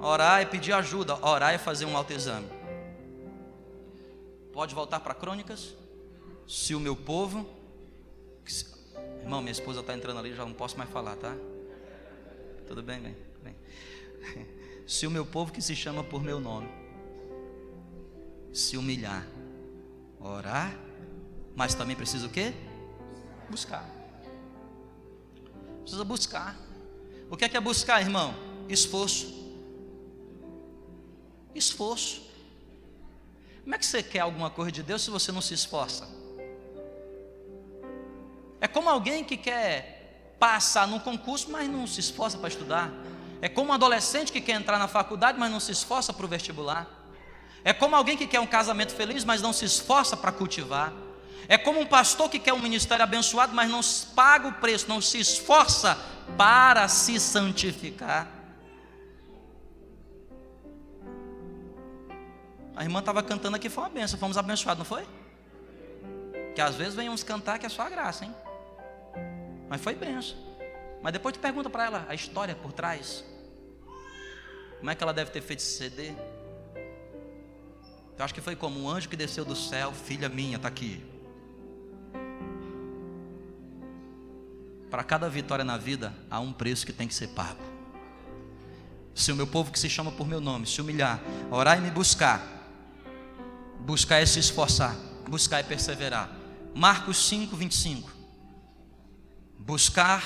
[0.00, 2.48] Orar é pedir ajuda, orar é fazer um autoexame.
[4.52, 5.74] Pode voltar para Crônicas?
[6.46, 7.48] Se o meu povo.
[9.22, 11.34] Irmão, minha esposa está entrando ali, já não posso mais falar, tá?
[12.66, 13.56] Tudo bem, bem, bem.
[14.86, 16.68] Se o meu povo que se chama por meu nome
[18.52, 19.26] se humilhar,
[20.20, 20.78] orar,
[21.56, 22.52] mas também precisa o quê?
[23.50, 23.84] Buscar.
[25.80, 26.56] Precisa buscar.
[27.28, 28.32] O que é que é buscar, irmão?
[28.68, 29.34] Esforço.
[31.54, 32.22] Esforço.
[33.62, 36.06] Como é que você quer alguma coisa de Deus se você não se esforça?
[38.64, 42.90] É como alguém que quer passar num concurso, mas não se esforça para estudar.
[43.42, 46.28] É como um adolescente que quer entrar na faculdade, mas não se esforça para o
[46.30, 46.88] vestibular.
[47.62, 50.94] É como alguém que quer um casamento feliz, mas não se esforça para cultivar.
[51.46, 53.82] É como um pastor que quer um ministério abençoado, mas não
[54.14, 55.98] paga o preço, não se esforça
[56.34, 58.26] para se santificar.
[62.74, 65.06] A irmã estava cantando aqui, foi uma benção, fomos abençoados, não foi?
[66.54, 68.34] Que às vezes vem uns cantar que é só a graça, hein?
[69.68, 70.36] Mas foi benção.
[71.02, 73.24] Mas depois tu pergunta para ela a história por trás.
[74.78, 76.12] Como é que ela deve ter feito esse CD?
[78.16, 81.04] Eu acho que foi como um anjo que desceu do céu, filha minha, está aqui.
[84.90, 87.60] Para cada vitória na vida, há um preço que tem que ser pago.
[89.14, 91.90] Se o meu povo que se chama por meu nome se humilhar, orar e me
[91.90, 92.40] buscar,
[93.80, 94.96] buscar é se esforçar,
[95.28, 96.30] buscar é perseverar.
[96.74, 98.23] Marcos 5, 25.
[99.64, 100.22] Buscar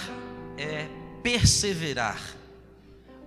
[0.56, 0.88] é
[1.22, 2.20] perseverar.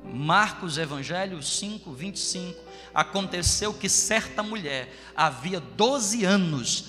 [0.04, 2.60] Marcos Evangelho 5, 25.
[2.93, 6.86] Aconteceu que certa mulher, havia 12 anos,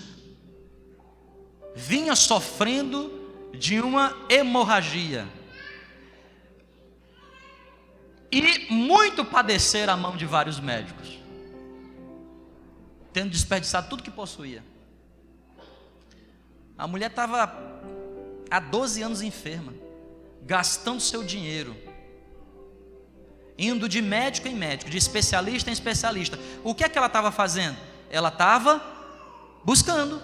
[1.77, 3.13] vinha sofrendo
[3.57, 5.29] de uma hemorragia.
[8.33, 11.21] E muito padecer a mão de vários médicos,
[13.13, 14.65] tendo desperdiçado tudo que possuía.
[16.77, 17.72] A mulher estava
[18.53, 19.73] há 12 anos enferma,
[20.43, 21.75] gastando seu dinheiro,
[23.57, 26.39] indo de médico em médico, de especialista em especialista.
[26.63, 27.79] O que é que ela estava fazendo?
[28.11, 28.83] Ela estava
[29.65, 30.23] buscando.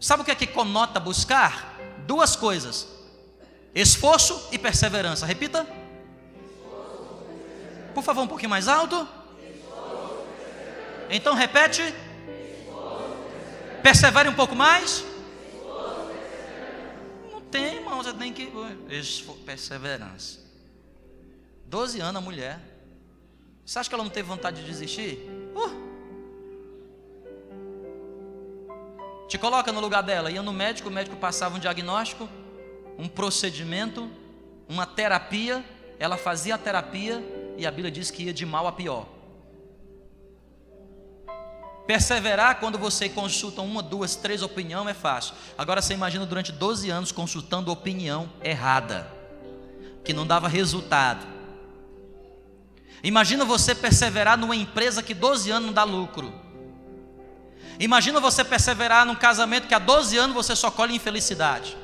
[0.00, 1.78] Sabe o que é que conota buscar?
[2.04, 2.88] Duas coisas:
[3.72, 5.24] esforço e perseverança.
[5.24, 5.64] Repita.
[7.94, 9.06] Por favor, um pouquinho mais alto.
[11.08, 11.94] Então repete.
[13.84, 15.11] Persevere um pouco mais.
[17.52, 18.50] Tem, irmão, você tem que.
[19.44, 20.40] Perseverança.
[21.66, 22.58] Doze anos a mulher.
[23.64, 25.18] Você acha que ela não teve vontade de desistir?
[25.54, 25.92] Uh.
[29.28, 30.30] Te coloca no lugar dela.
[30.30, 32.26] Ia no médico, o médico passava um diagnóstico,
[32.98, 34.10] um procedimento,
[34.66, 35.62] uma terapia.
[35.98, 37.22] Ela fazia a terapia
[37.58, 39.06] e a Bíblia diz que ia de mal a pior.
[41.86, 45.34] Perseverar quando você consulta uma, duas, três opiniões é fácil.
[45.58, 49.10] Agora você imagina durante 12 anos consultando opinião errada,
[50.04, 51.26] que não dava resultado.
[53.02, 56.32] Imagina você perseverar numa empresa que 12 anos não dá lucro.
[57.80, 61.76] Imagina você perseverar num casamento que há 12 anos você só colhe infelicidade.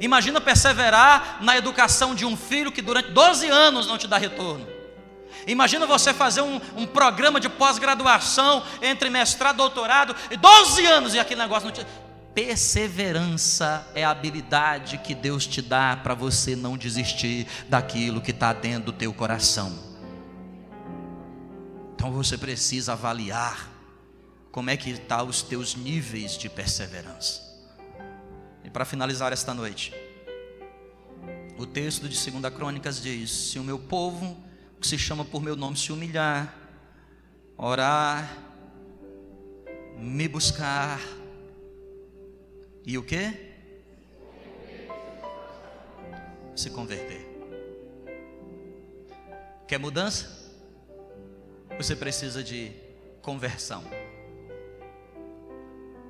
[0.00, 4.66] Imagina perseverar na educação de um filho que durante 12 anos não te dá retorno.
[5.46, 11.14] Imagina você fazer um, um programa de pós-graduação entre mestrado e doutorado e 12 anos
[11.14, 11.86] e aquele negócio não te.
[12.34, 18.54] Perseverança é a habilidade que Deus te dá para você não desistir daquilo que está
[18.54, 19.78] dentro do teu coração.
[21.94, 23.70] Então você precisa avaliar
[24.50, 27.42] como é que estão tá os teus níveis de perseverança.
[28.64, 29.92] E para finalizar esta noite,
[31.58, 34.42] o texto de 2 Crônicas diz: Se o meu povo,
[34.82, 36.52] que se chama por meu nome, se humilhar,
[37.56, 38.36] orar,
[39.96, 40.98] me buscar,
[42.84, 43.32] e o que?
[46.56, 47.24] Se converter.
[49.68, 50.52] Quer mudança?
[51.78, 52.72] Você precisa de
[53.22, 53.84] conversão.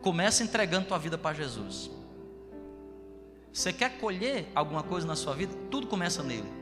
[0.01, 1.91] Começa entregando tua vida para Jesus.
[3.53, 5.55] Você quer colher alguma coisa na sua vida?
[5.71, 6.62] Tudo começa nele.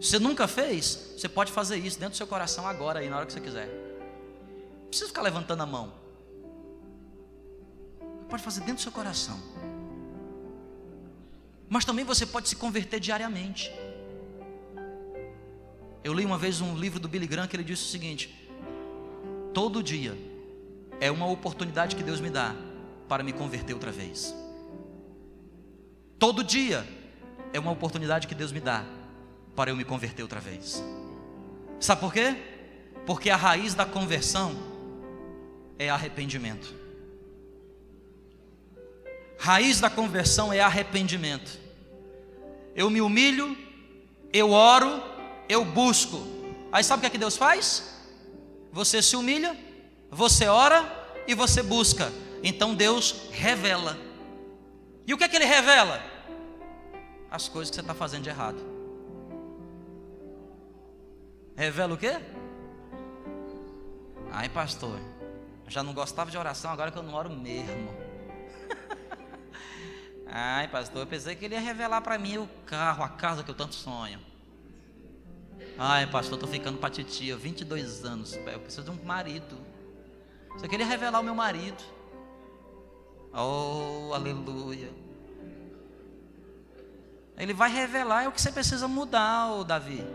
[0.00, 1.14] Você nunca fez?
[1.16, 3.66] Você pode fazer isso dentro do seu coração agora, aí, na hora que você quiser.
[3.66, 5.92] Não precisa ficar levantando a mão.
[8.28, 9.38] Pode fazer dentro do seu coração.
[11.68, 13.72] Mas também você pode se converter diariamente.
[16.04, 18.48] Eu li uma vez um livro do Billy Graham que ele disse o seguinte:
[19.52, 20.16] todo dia
[21.00, 22.54] é uma oportunidade que Deus me dá
[23.08, 24.34] para me converter outra vez.
[26.18, 26.86] Todo dia
[27.52, 28.84] é uma oportunidade que Deus me dá
[29.58, 30.80] para eu me converter outra vez.
[31.80, 32.36] Sabe por quê?
[33.04, 34.56] Porque a raiz da conversão
[35.76, 36.72] é arrependimento.
[39.36, 41.58] Raiz da conversão é arrependimento.
[42.72, 43.58] Eu me humilho,
[44.32, 45.02] eu oro,
[45.48, 46.24] eu busco.
[46.70, 47.96] Aí sabe o que é que Deus faz?
[48.70, 49.58] Você se humilha,
[50.08, 50.86] você ora
[51.26, 52.12] e você busca.
[52.44, 53.98] Então Deus revela.
[55.04, 56.00] E o que é que Ele revela?
[57.28, 58.77] As coisas que você está fazendo de errado.
[61.58, 62.20] Revela o quê?
[64.30, 64.96] Ai, pastor,
[65.66, 67.92] já não gostava de oração, agora que eu não oro mesmo.
[70.30, 73.50] Ai, pastor, eu pensei que ele ia revelar para mim o carro, a casa que
[73.50, 74.20] eu tanto sonho.
[75.76, 78.34] Ai, pastor, eu tô ficando para titia, 22 anos.
[78.34, 79.58] Eu preciso de um marido.
[80.52, 81.82] Você queria revelar o meu marido.
[83.34, 84.92] Oh, aleluia.
[87.36, 90.06] Ele vai revelar é o que você precisa mudar, oh, Davi.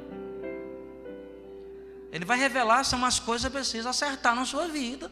[2.14, 5.11] Ele vai revelar são as coisas que precisa acertar na sua vida.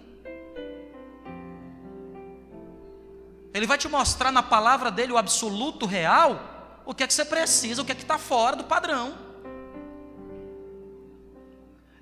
[3.51, 6.39] Ele vai te mostrar na palavra dele o absoluto real,
[6.85, 9.17] o que é que você precisa, o que é que está fora do padrão.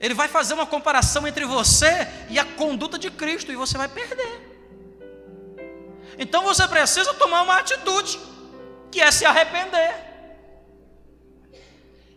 [0.02, 3.88] Ele vai fazer uma comparação entre você e a conduta de Cristo, e você vai
[3.88, 4.50] perder.
[6.18, 8.20] Então você precisa tomar uma atitude
[8.92, 9.96] que é se arrepender,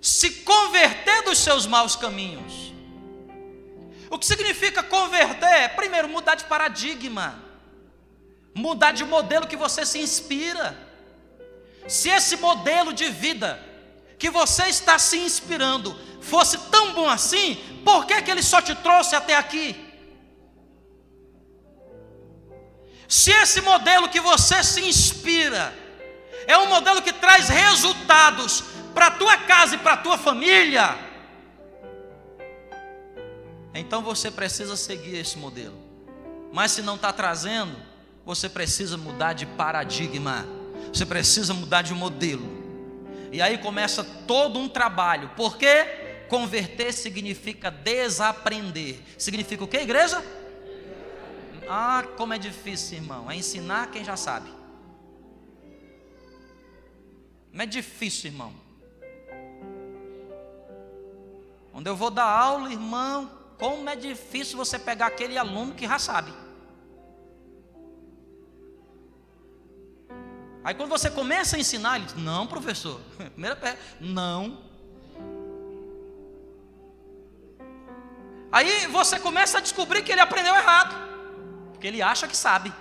[0.01, 2.72] se converter dos seus maus caminhos.
[4.13, 5.71] O que significa converter?
[5.75, 7.43] Primeiro, mudar de paradigma,
[8.55, 10.77] mudar de modelo que você se inspira.
[11.89, 13.59] Se esse modelo de vida
[14.19, 17.55] que você está se inspirando fosse tão bom assim,
[17.87, 19.75] por que, que ele só te trouxe até aqui?
[23.09, 25.75] Se esse modelo que você se inspira
[26.47, 31.12] é um modelo que traz resultados para a tua casa e para a tua família,
[33.81, 35.77] então você precisa seguir esse modelo.
[36.53, 37.77] Mas se não está trazendo,
[38.25, 40.47] você precisa mudar de paradigma,
[40.93, 42.63] você precisa mudar de modelo.
[43.33, 45.85] E aí começa todo um trabalho, porque
[46.29, 49.01] converter significa desaprender.
[49.17, 50.23] Significa o que, igreja?
[51.69, 53.31] Ah, como é difícil, irmão.
[53.31, 54.53] É ensinar quem já sabe.
[57.51, 58.53] Não é difícil, irmão.
[61.73, 63.31] Quando eu vou dar aula, irmão,
[63.63, 66.35] como é difícil você pegar aquele aluno que já sabe.
[70.65, 73.01] Aí quando você começa a ensinar, ele diz: Não, professor.
[73.31, 74.65] Primeira pé, não.
[78.51, 80.97] Aí você começa a descobrir que ele aprendeu errado.
[81.71, 82.75] Porque ele acha que sabe.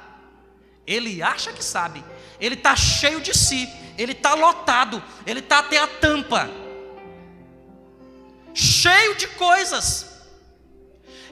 [0.87, 2.03] Ele acha que sabe.
[2.39, 3.69] Ele está cheio de si.
[3.99, 5.01] Ele está lotado.
[5.27, 6.49] Ele está até a tampa.
[8.51, 10.10] Cheio de coisas.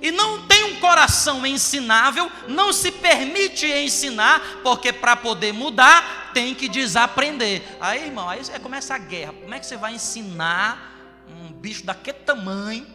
[0.02, 6.56] E não tem um coração ensinável, não se permite ensinar, porque para poder mudar tem
[6.56, 7.62] que desaprender.
[7.80, 9.34] Aí, irmão, aí começa a guerra.
[9.34, 10.95] Como é que você vai ensinar
[11.28, 12.88] um bicho daquele tamanho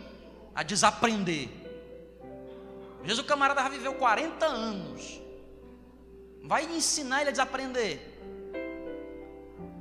[0.55, 1.48] a desaprender?
[3.02, 5.20] Vezes o camarada já viveu 40 anos.
[6.42, 8.00] Vai ensinar ele a desaprender.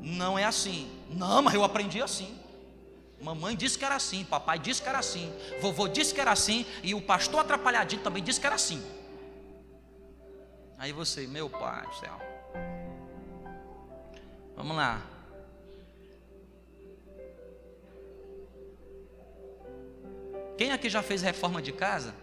[0.02, 0.92] Não é assim.
[1.10, 2.38] Não, mas eu aprendi assim.
[3.24, 6.66] Mamãe disse que era assim, papai disse que era assim, vovô disse que era assim,
[6.84, 8.84] e o pastor atrapalhadinho também disse que era assim.
[10.78, 12.20] Aí você, meu pai do céu.
[14.56, 15.02] Vamos lá.
[20.58, 22.14] Quem aqui já fez reforma de casa?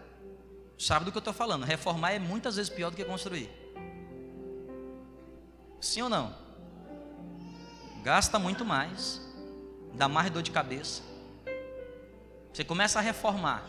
[0.80, 1.64] sabe do que eu estou falando.
[1.64, 3.50] Reformar é muitas vezes pior do que construir.
[5.80, 6.34] Sim ou não?
[8.02, 9.20] Gasta muito mais,
[9.94, 11.02] dá mais dor de cabeça.
[12.52, 13.64] Você começa a reformar,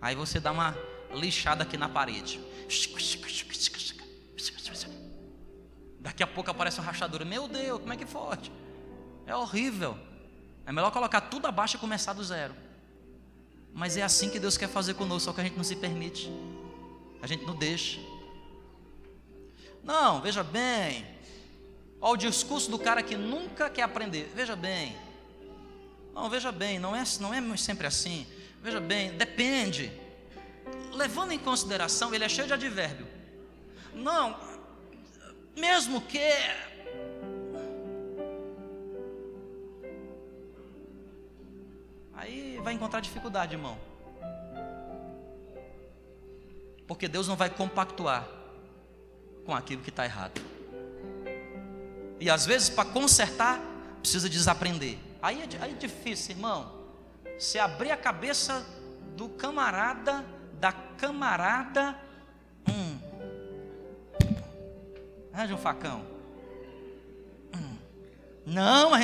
[0.00, 0.76] aí você dá uma
[1.12, 2.40] lixada aqui na parede.
[6.00, 7.24] Daqui a pouco aparece uma rachadura.
[7.24, 8.50] Meu Deus, como é que forte?
[9.26, 9.96] É horrível.
[10.64, 12.54] É melhor colocar tudo abaixo e começar do zero.
[13.72, 16.30] Mas é assim que Deus quer fazer conosco, só que a gente não se permite.
[17.22, 18.00] A gente não deixa.
[19.84, 21.06] Não, veja bem.
[22.00, 24.30] Olha o discurso do cara que nunca quer aprender.
[24.34, 24.96] Veja bem.
[26.14, 28.26] Não, veja bem, não é, não é sempre assim.
[28.62, 29.92] Veja bem, depende.
[30.92, 33.06] Levando em consideração, ele é cheio de advérbio.
[33.94, 34.38] Não,
[35.56, 36.18] mesmo que
[42.20, 43.78] Aí vai encontrar dificuldade, irmão.
[46.86, 48.28] Porque Deus não vai compactuar
[49.46, 50.38] com aquilo que está errado.
[52.20, 53.58] E às vezes, para consertar,
[54.00, 54.98] precisa desaprender.
[55.22, 56.78] Aí é, aí é difícil, irmão.
[57.38, 58.64] Se abrir a cabeça
[59.16, 61.96] do camarada, da camarada.
[62.68, 62.98] Hum.
[65.32, 66.04] Arranja um facão.
[67.56, 67.76] Hum.
[68.44, 68.94] Não,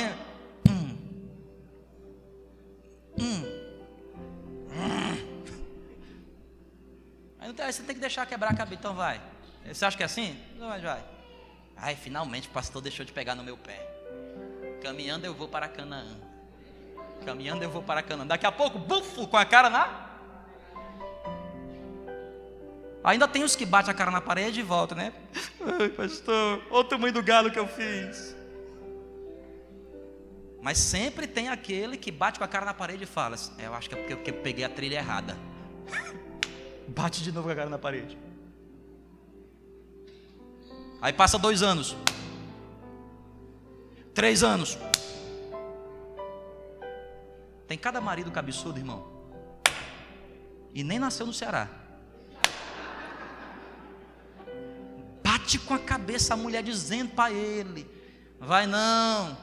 [3.19, 3.43] Hum.
[7.39, 8.79] Aí você tem que deixar quebrar a cabeça.
[8.79, 9.19] Então vai.
[9.65, 10.39] Você acha que é assim?
[10.57, 11.16] Não, mas vai.
[11.79, 13.87] Ai, finalmente o pastor deixou de pegar no meu pé.
[14.81, 16.17] Caminhando eu vou para Canaã.
[17.25, 18.25] Caminhando eu vou para Canaã.
[18.25, 20.07] Daqui a pouco, bufo, com a cara na.
[23.03, 25.13] Ainda tem os que batem a cara na parede e voltam, né?
[25.79, 28.35] Ai, pastor, olha o tamanho do galo que eu fiz.
[30.61, 33.73] Mas sempre tem aquele que bate com a cara na parede e fala: assim, Eu
[33.73, 35.37] acho que é porque eu peguei a trilha errada.
[36.87, 38.17] bate de novo com a cara na parede.
[41.01, 41.95] Aí passa dois anos,
[44.13, 44.77] três anos.
[47.67, 49.05] Tem cada marido cabeçudo, irmão.
[50.73, 51.67] E nem nasceu no Ceará.
[55.23, 57.89] Bate com a cabeça a mulher dizendo para ele:
[58.39, 59.37] Vai não,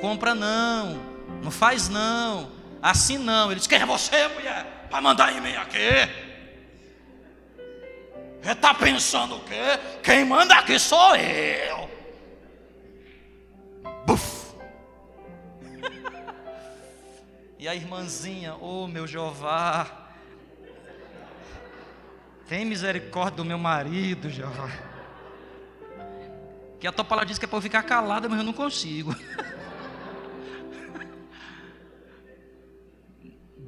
[0.00, 0.98] compra não,
[1.42, 2.50] não faz não,
[2.80, 3.50] assim não.
[3.50, 4.86] Ele diz: Quem é você, mulher?
[4.88, 6.23] Para mandar em mim aqui?
[8.44, 9.78] Está pensando o quê?
[10.02, 11.88] Quem manda aqui sou eu.
[14.06, 14.54] Buf.
[17.58, 20.10] e a irmãzinha, oh meu Jeová,
[22.46, 24.70] tem misericórdia do meu marido, Jeová.
[26.78, 29.16] Que a tua palavra diz que é para eu ficar calada, mas eu não consigo.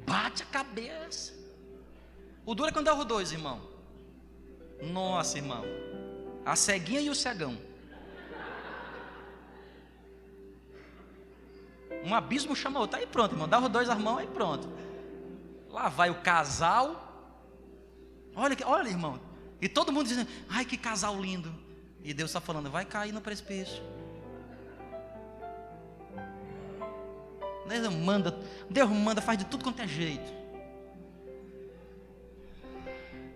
[0.05, 1.33] Bate a cabeça.
[2.45, 3.76] O duro é quando é o dois, irmão.
[4.81, 5.63] Nossa, irmão.
[6.45, 7.57] A ceguinha e o cegão.
[12.03, 12.97] Um abismo chama outro.
[12.97, 13.47] Aí pronto, irmão.
[13.47, 14.69] Dá os dois as mãos, aí pronto.
[15.69, 17.03] Lá vai o casal.
[18.35, 19.19] Olha, olha, irmão.
[19.61, 21.53] E todo mundo dizendo: Ai, que casal lindo.
[22.03, 23.83] E Deus está falando: Vai cair no precipício.
[27.67, 28.31] Deus manda,
[28.69, 30.31] Deus manda, faz de tudo quanto é jeito.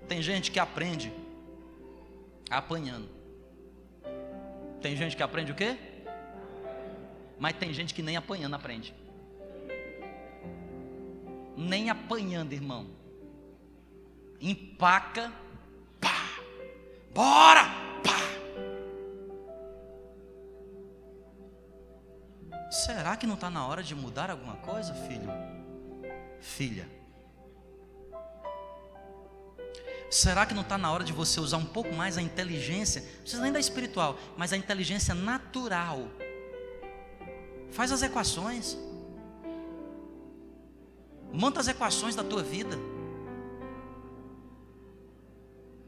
[0.07, 1.11] Tem gente que aprende
[2.57, 3.09] apanhando.
[4.81, 5.77] Tem gente que aprende o quê?
[7.39, 8.93] Mas tem gente que nem apanhando aprende.
[11.55, 12.87] Nem apanhando, irmão.
[14.39, 15.31] Empaca,
[15.99, 16.41] pá,
[17.13, 17.63] bora,
[18.03, 18.19] pá.
[22.71, 25.29] Será que não está na hora de mudar alguma coisa, filho?
[26.39, 27.00] Filha.
[30.12, 33.01] Será que não está na hora de você usar um pouco mais a inteligência?
[33.01, 36.05] Não precisa nem da espiritual, mas a inteligência natural.
[37.72, 38.78] Faz as equações.
[41.32, 42.78] Monta as equações da tua vida.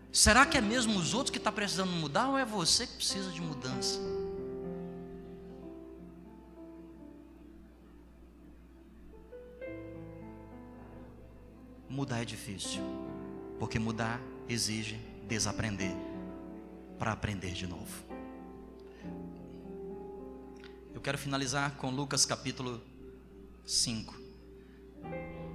[0.10, 2.94] Será que é mesmo os outros que estão tá precisando mudar ou é você que
[2.94, 4.00] precisa de mudança?
[11.90, 12.82] Mudar é difícil.
[13.60, 14.96] Porque mudar exige
[15.28, 15.96] desaprender
[17.00, 17.92] para aprender de novo.
[20.94, 22.82] Eu quero finalizar com Lucas capítulo
[23.66, 24.16] 5.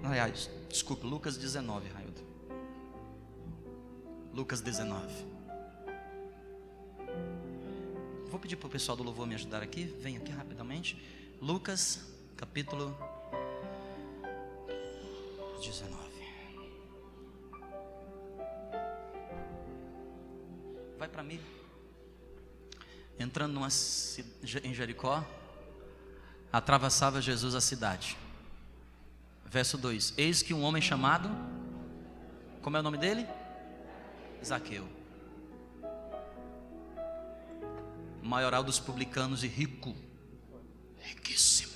[0.03, 2.21] Aliás, desculpe, Lucas 19, Raildo.
[4.33, 5.39] Lucas 19.
[8.31, 9.85] Vou pedir para o pessoal do louvor me ajudar aqui.
[10.01, 10.97] Vem aqui rapidamente.
[11.41, 12.01] Lucas
[12.37, 12.97] capítulo
[15.61, 16.08] 19.
[21.19, 21.41] Para mim.
[23.19, 23.67] Entrando numa,
[24.63, 25.27] em Jericó,
[26.53, 28.17] atravessava Jesus a cidade.
[29.45, 31.29] Verso 2: Eis que um homem chamado,
[32.63, 33.27] como é o nome dele?
[34.45, 34.89] Zaqueu,
[38.23, 39.97] maioral dos publicanos e rico,
[41.01, 41.73] riquíssimo,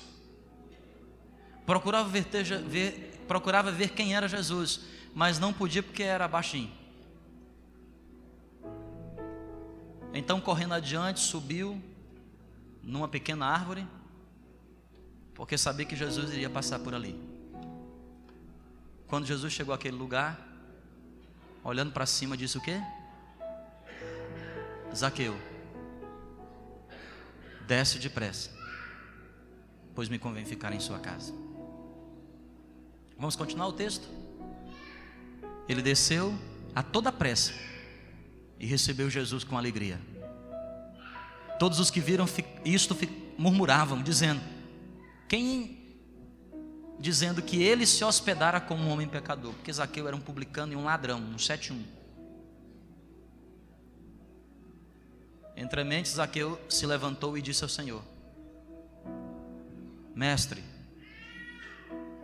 [1.66, 2.26] procurava ver,
[2.68, 4.82] ver, procurava ver quem era Jesus,
[5.12, 6.81] mas não podia porque era baixinho.
[10.14, 11.82] Então, correndo adiante, subiu
[12.82, 13.86] numa pequena árvore,
[15.34, 17.18] porque sabia que Jesus iria passar por ali.
[19.06, 20.38] Quando Jesus chegou àquele lugar,
[21.64, 22.80] olhando para cima, disse o quê?
[24.94, 25.34] Zaqueu,
[27.66, 28.50] desce depressa,
[29.94, 31.32] pois me convém ficar em sua casa.
[33.16, 34.06] Vamos continuar o texto?
[35.66, 36.36] Ele desceu
[36.74, 37.71] a toda pressa
[38.62, 40.00] e recebeu Jesus com alegria.
[41.58, 42.26] Todos os que viram
[42.64, 42.96] isto
[43.36, 44.40] murmuravam, dizendo:
[45.28, 45.82] Quem
[46.98, 50.76] dizendo que ele se hospedara como um homem pecador, porque Zaqueu era um publicano e
[50.76, 51.82] um ladrão, um 71.
[55.56, 58.02] Entre mentes, Zaqueu se levantou e disse ao Senhor:
[60.14, 60.62] Mestre,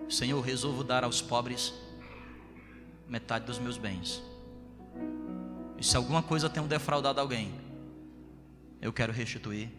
[0.08, 1.74] Senhor, resolvo dar aos pobres
[3.08, 4.22] metade dos meus bens.
[5.78, 7.54] E se alguma coisa tenho defraudado alguém,
[8.82, 9.70] eu quero restituir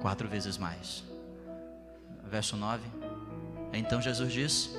[0.00, 1.04] quatro vezes mais.
[2.24, 2.82] Verso 9.
[3.72, 4.70] Então Jesus diz: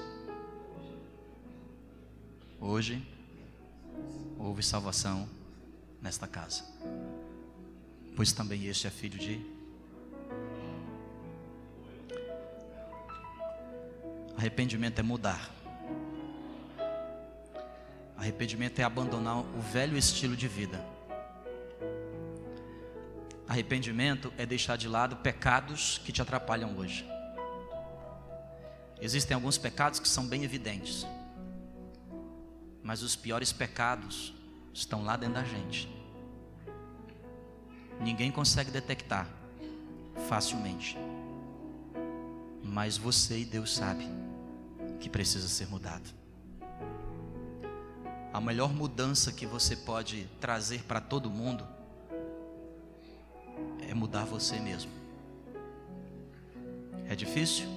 [2.60, 3.06] Hoje
[4.40, 5.30] houve salvação
[6.02, 6.64] nesta casa.
[8.16, 9.40] Pois também este é filho de.
[14.36, 15.63] Arrependimento é mudar.
[18.24, 20.82] Arrependimento é abandonar o velho estilo de vida.
[23.46, 27.06] Arrependimento é deixar de lado pecados que te atrapalham hoje.
[29.02, 31.06] Existem alguns pecados que são bem evidentes,
[32.82, 34.34] mas os piores pecados
[34.74, 35.94] estão lá dentro da gente.
[38.00, 39.28] Ninguém consegue detectar
[40.30, 40.98] facilmente,
[42.64, 44.08] mas você e Deus sabe
[45.02, 46.23] que precisa ser mudado.
[48.34, 51.68] A melhor mudança que você pode trazer para todo mundo
[53.88, 54.92] é mudar você mesmo.
[57.08, 57.68] É difícil?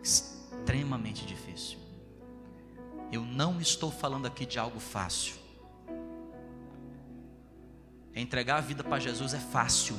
[0.00, 1.78] Extremamente difícil.
[3.10, 5.34] Eu não estou falando aqui de algo fácil.
[8.14, 9.96] Entregar a vida para Jesus é fácil.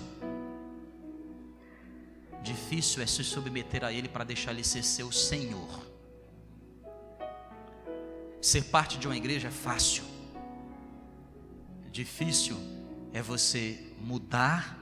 [2.42, 5.95] Difícil é se submeter a Ele para deixar Ele ser seu Senhor.
[8.46, 10.04] Ser parte de uma igreja é fácil.
[11.92, 12.56] Difícil
[13.12, 14.78] é você mudar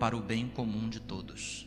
[0.00, 1.64] para o bem comum de todos.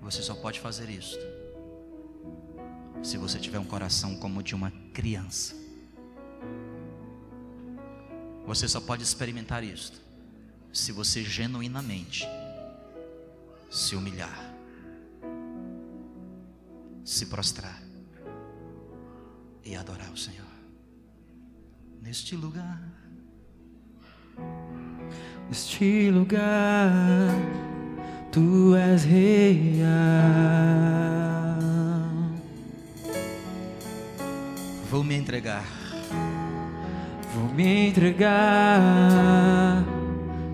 [0.00, 1.18] Você só pode fazer isso
[3.02, 5.56] se você tiver um coração como o de uma criança.
[8.46, 10.00] Você só pode experimentar isto
[10.72, 12.24] se você genuinamente
[13.68, 14.57] se humilhar,
[17.08, 17.82] se prostrar
[19.64, 20.44] e adorar o Senhor
[22.02, 22.82] neste lugar.
[25.48, 27.32] Neste lugar,
[28.30, 29.88] tu és real.
[34.90, 35.64] Vou me entregar.
[37.34, 39.82] Vou me entregar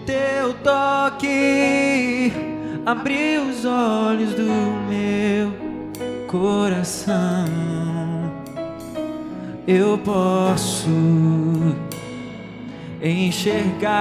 [0.06, 2.32] Teu toque
[2.84, 4.42] abriu os olhos do
[4.88, 5.52] meu
[6.26, 7.46] coração.
[9.66, 10.88] Eu posso
[13.02, 13.92] enxergar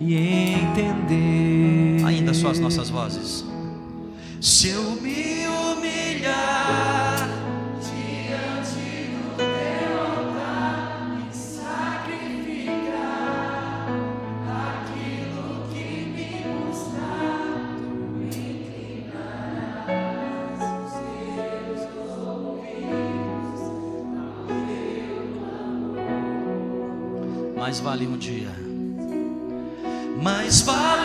[0.00, 0.14] e
[0.54, 2.04] entender.
[2.04, 3.44] ainda só as nossas vozes.
[4.40, 5.39] Se eu me
[27.60, 28.48] Mais vale um dia.
[30.16, 30.99] Mais vale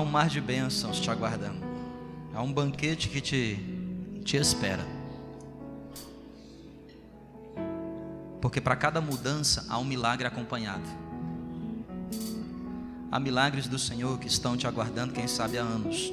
[0.00, 1.60] Um mar de bênçãos te aguardando.
[2.32, 3.58] Há um banquete que te,
[4.24, 4.84] te espera.
[8.40, 10.88] Porque para cada mudança há um milagre acompanhado.
[13.12, 16.10] Há milagres do Senhor que estão te aguardando, quem sabe há anos.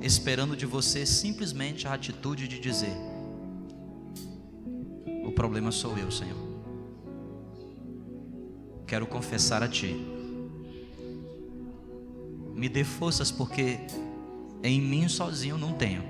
[0.00, 2.96] Esperando de você simplesmente a atitude de dizer:
[5.24, 6.38] O problema sou eu, Senhor.
[8.86, 10.19] Quero confessar a Ti.
[12.60, 13.78] Me dê forças, porque
[14.62, 16.02] em mim sozinho não tenho.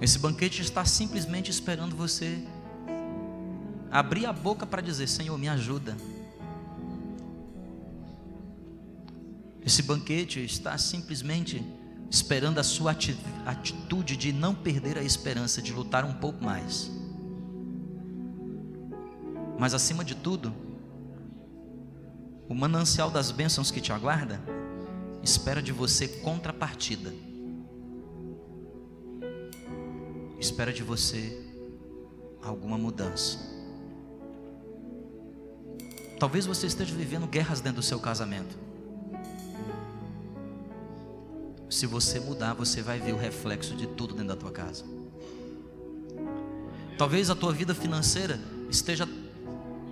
[0.00, 2.46] Esse banquete está simplesmente esperando você
[3.90, 5.96] abrir a boca para dizer: Senhor, me ajuda.
[9.66, 11.60] Esse banquete está simplesmente
[12.08, 16.88] esperando a sua ati- atitude de não perder a esperança, de lutar um pouco mais.
[19.58, 20.69] Mas acima de tudo,
[22.50, 24.42] o manancial das bênçãos que te aguarda
[25.22, 27.14] espera de você contrapartida.
[30.36, 31.46] Espera de você
[32.42, 33.38] alguma mudança.
[36.18, 38.58] Talvez você esteja vivendo guerras dentro do seu casamento.
[41.70, 44.84] Se você mudar, você vai ver o reflexo de tudo dentro da tua casa.
[46.98, 49.08] Talvez a tua vida financeira esteja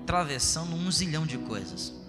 [0.03, 2.08] atravessando um zilhão de coisas.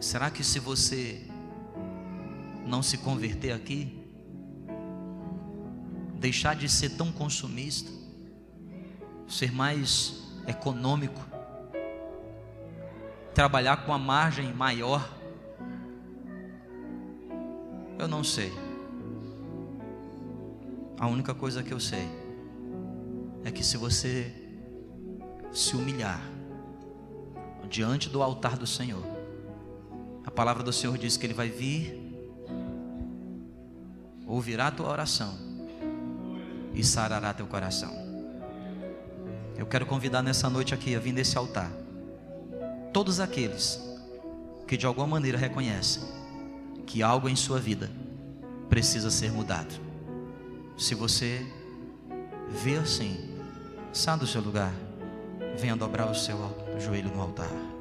[0.00, 1.26] Será que se você
[2.66, 4.06] não se converter aqui,
[6.18, 7.90] deixar de ser tão consumista,
[9.28, 11.20] ser mais econômico,
[13.34, 15.08] trabalhar com a margem maior,
[17.98, 18.52] eu não sei.
[20.98, 22.08] A única coisa que eu sei
[23.44, 24.34] é que se você
[25.52, 26.20] se humilhar
[27.68, 29.15] diante do altar do Senhor,
[30.26, 32.02] a palavra do Senhor diz que Ele vai vir,
[34.26, 35.38] ouvirá a tua oração
[36.74, 37.94] e sarará teu coração.
[39.56, 41.70] Eu quero convidar nessa noite aqui a vir nesse altar
[42.92, 43.80] todos aqueles
[44.66, 46.02] que de alguma maneira reconhecem
[46.86, 47.90] que algo em sua vida
[48.68, 49.74] precisa ser mudado.
[50.76, 51.46] Se você
[52.48, 53.38] vê assim,
[53.92, 54.72] sai do seu lugar,
[55.56, 56.36] venha dobrar o seu
[56.78, 57.75] joelho no altar.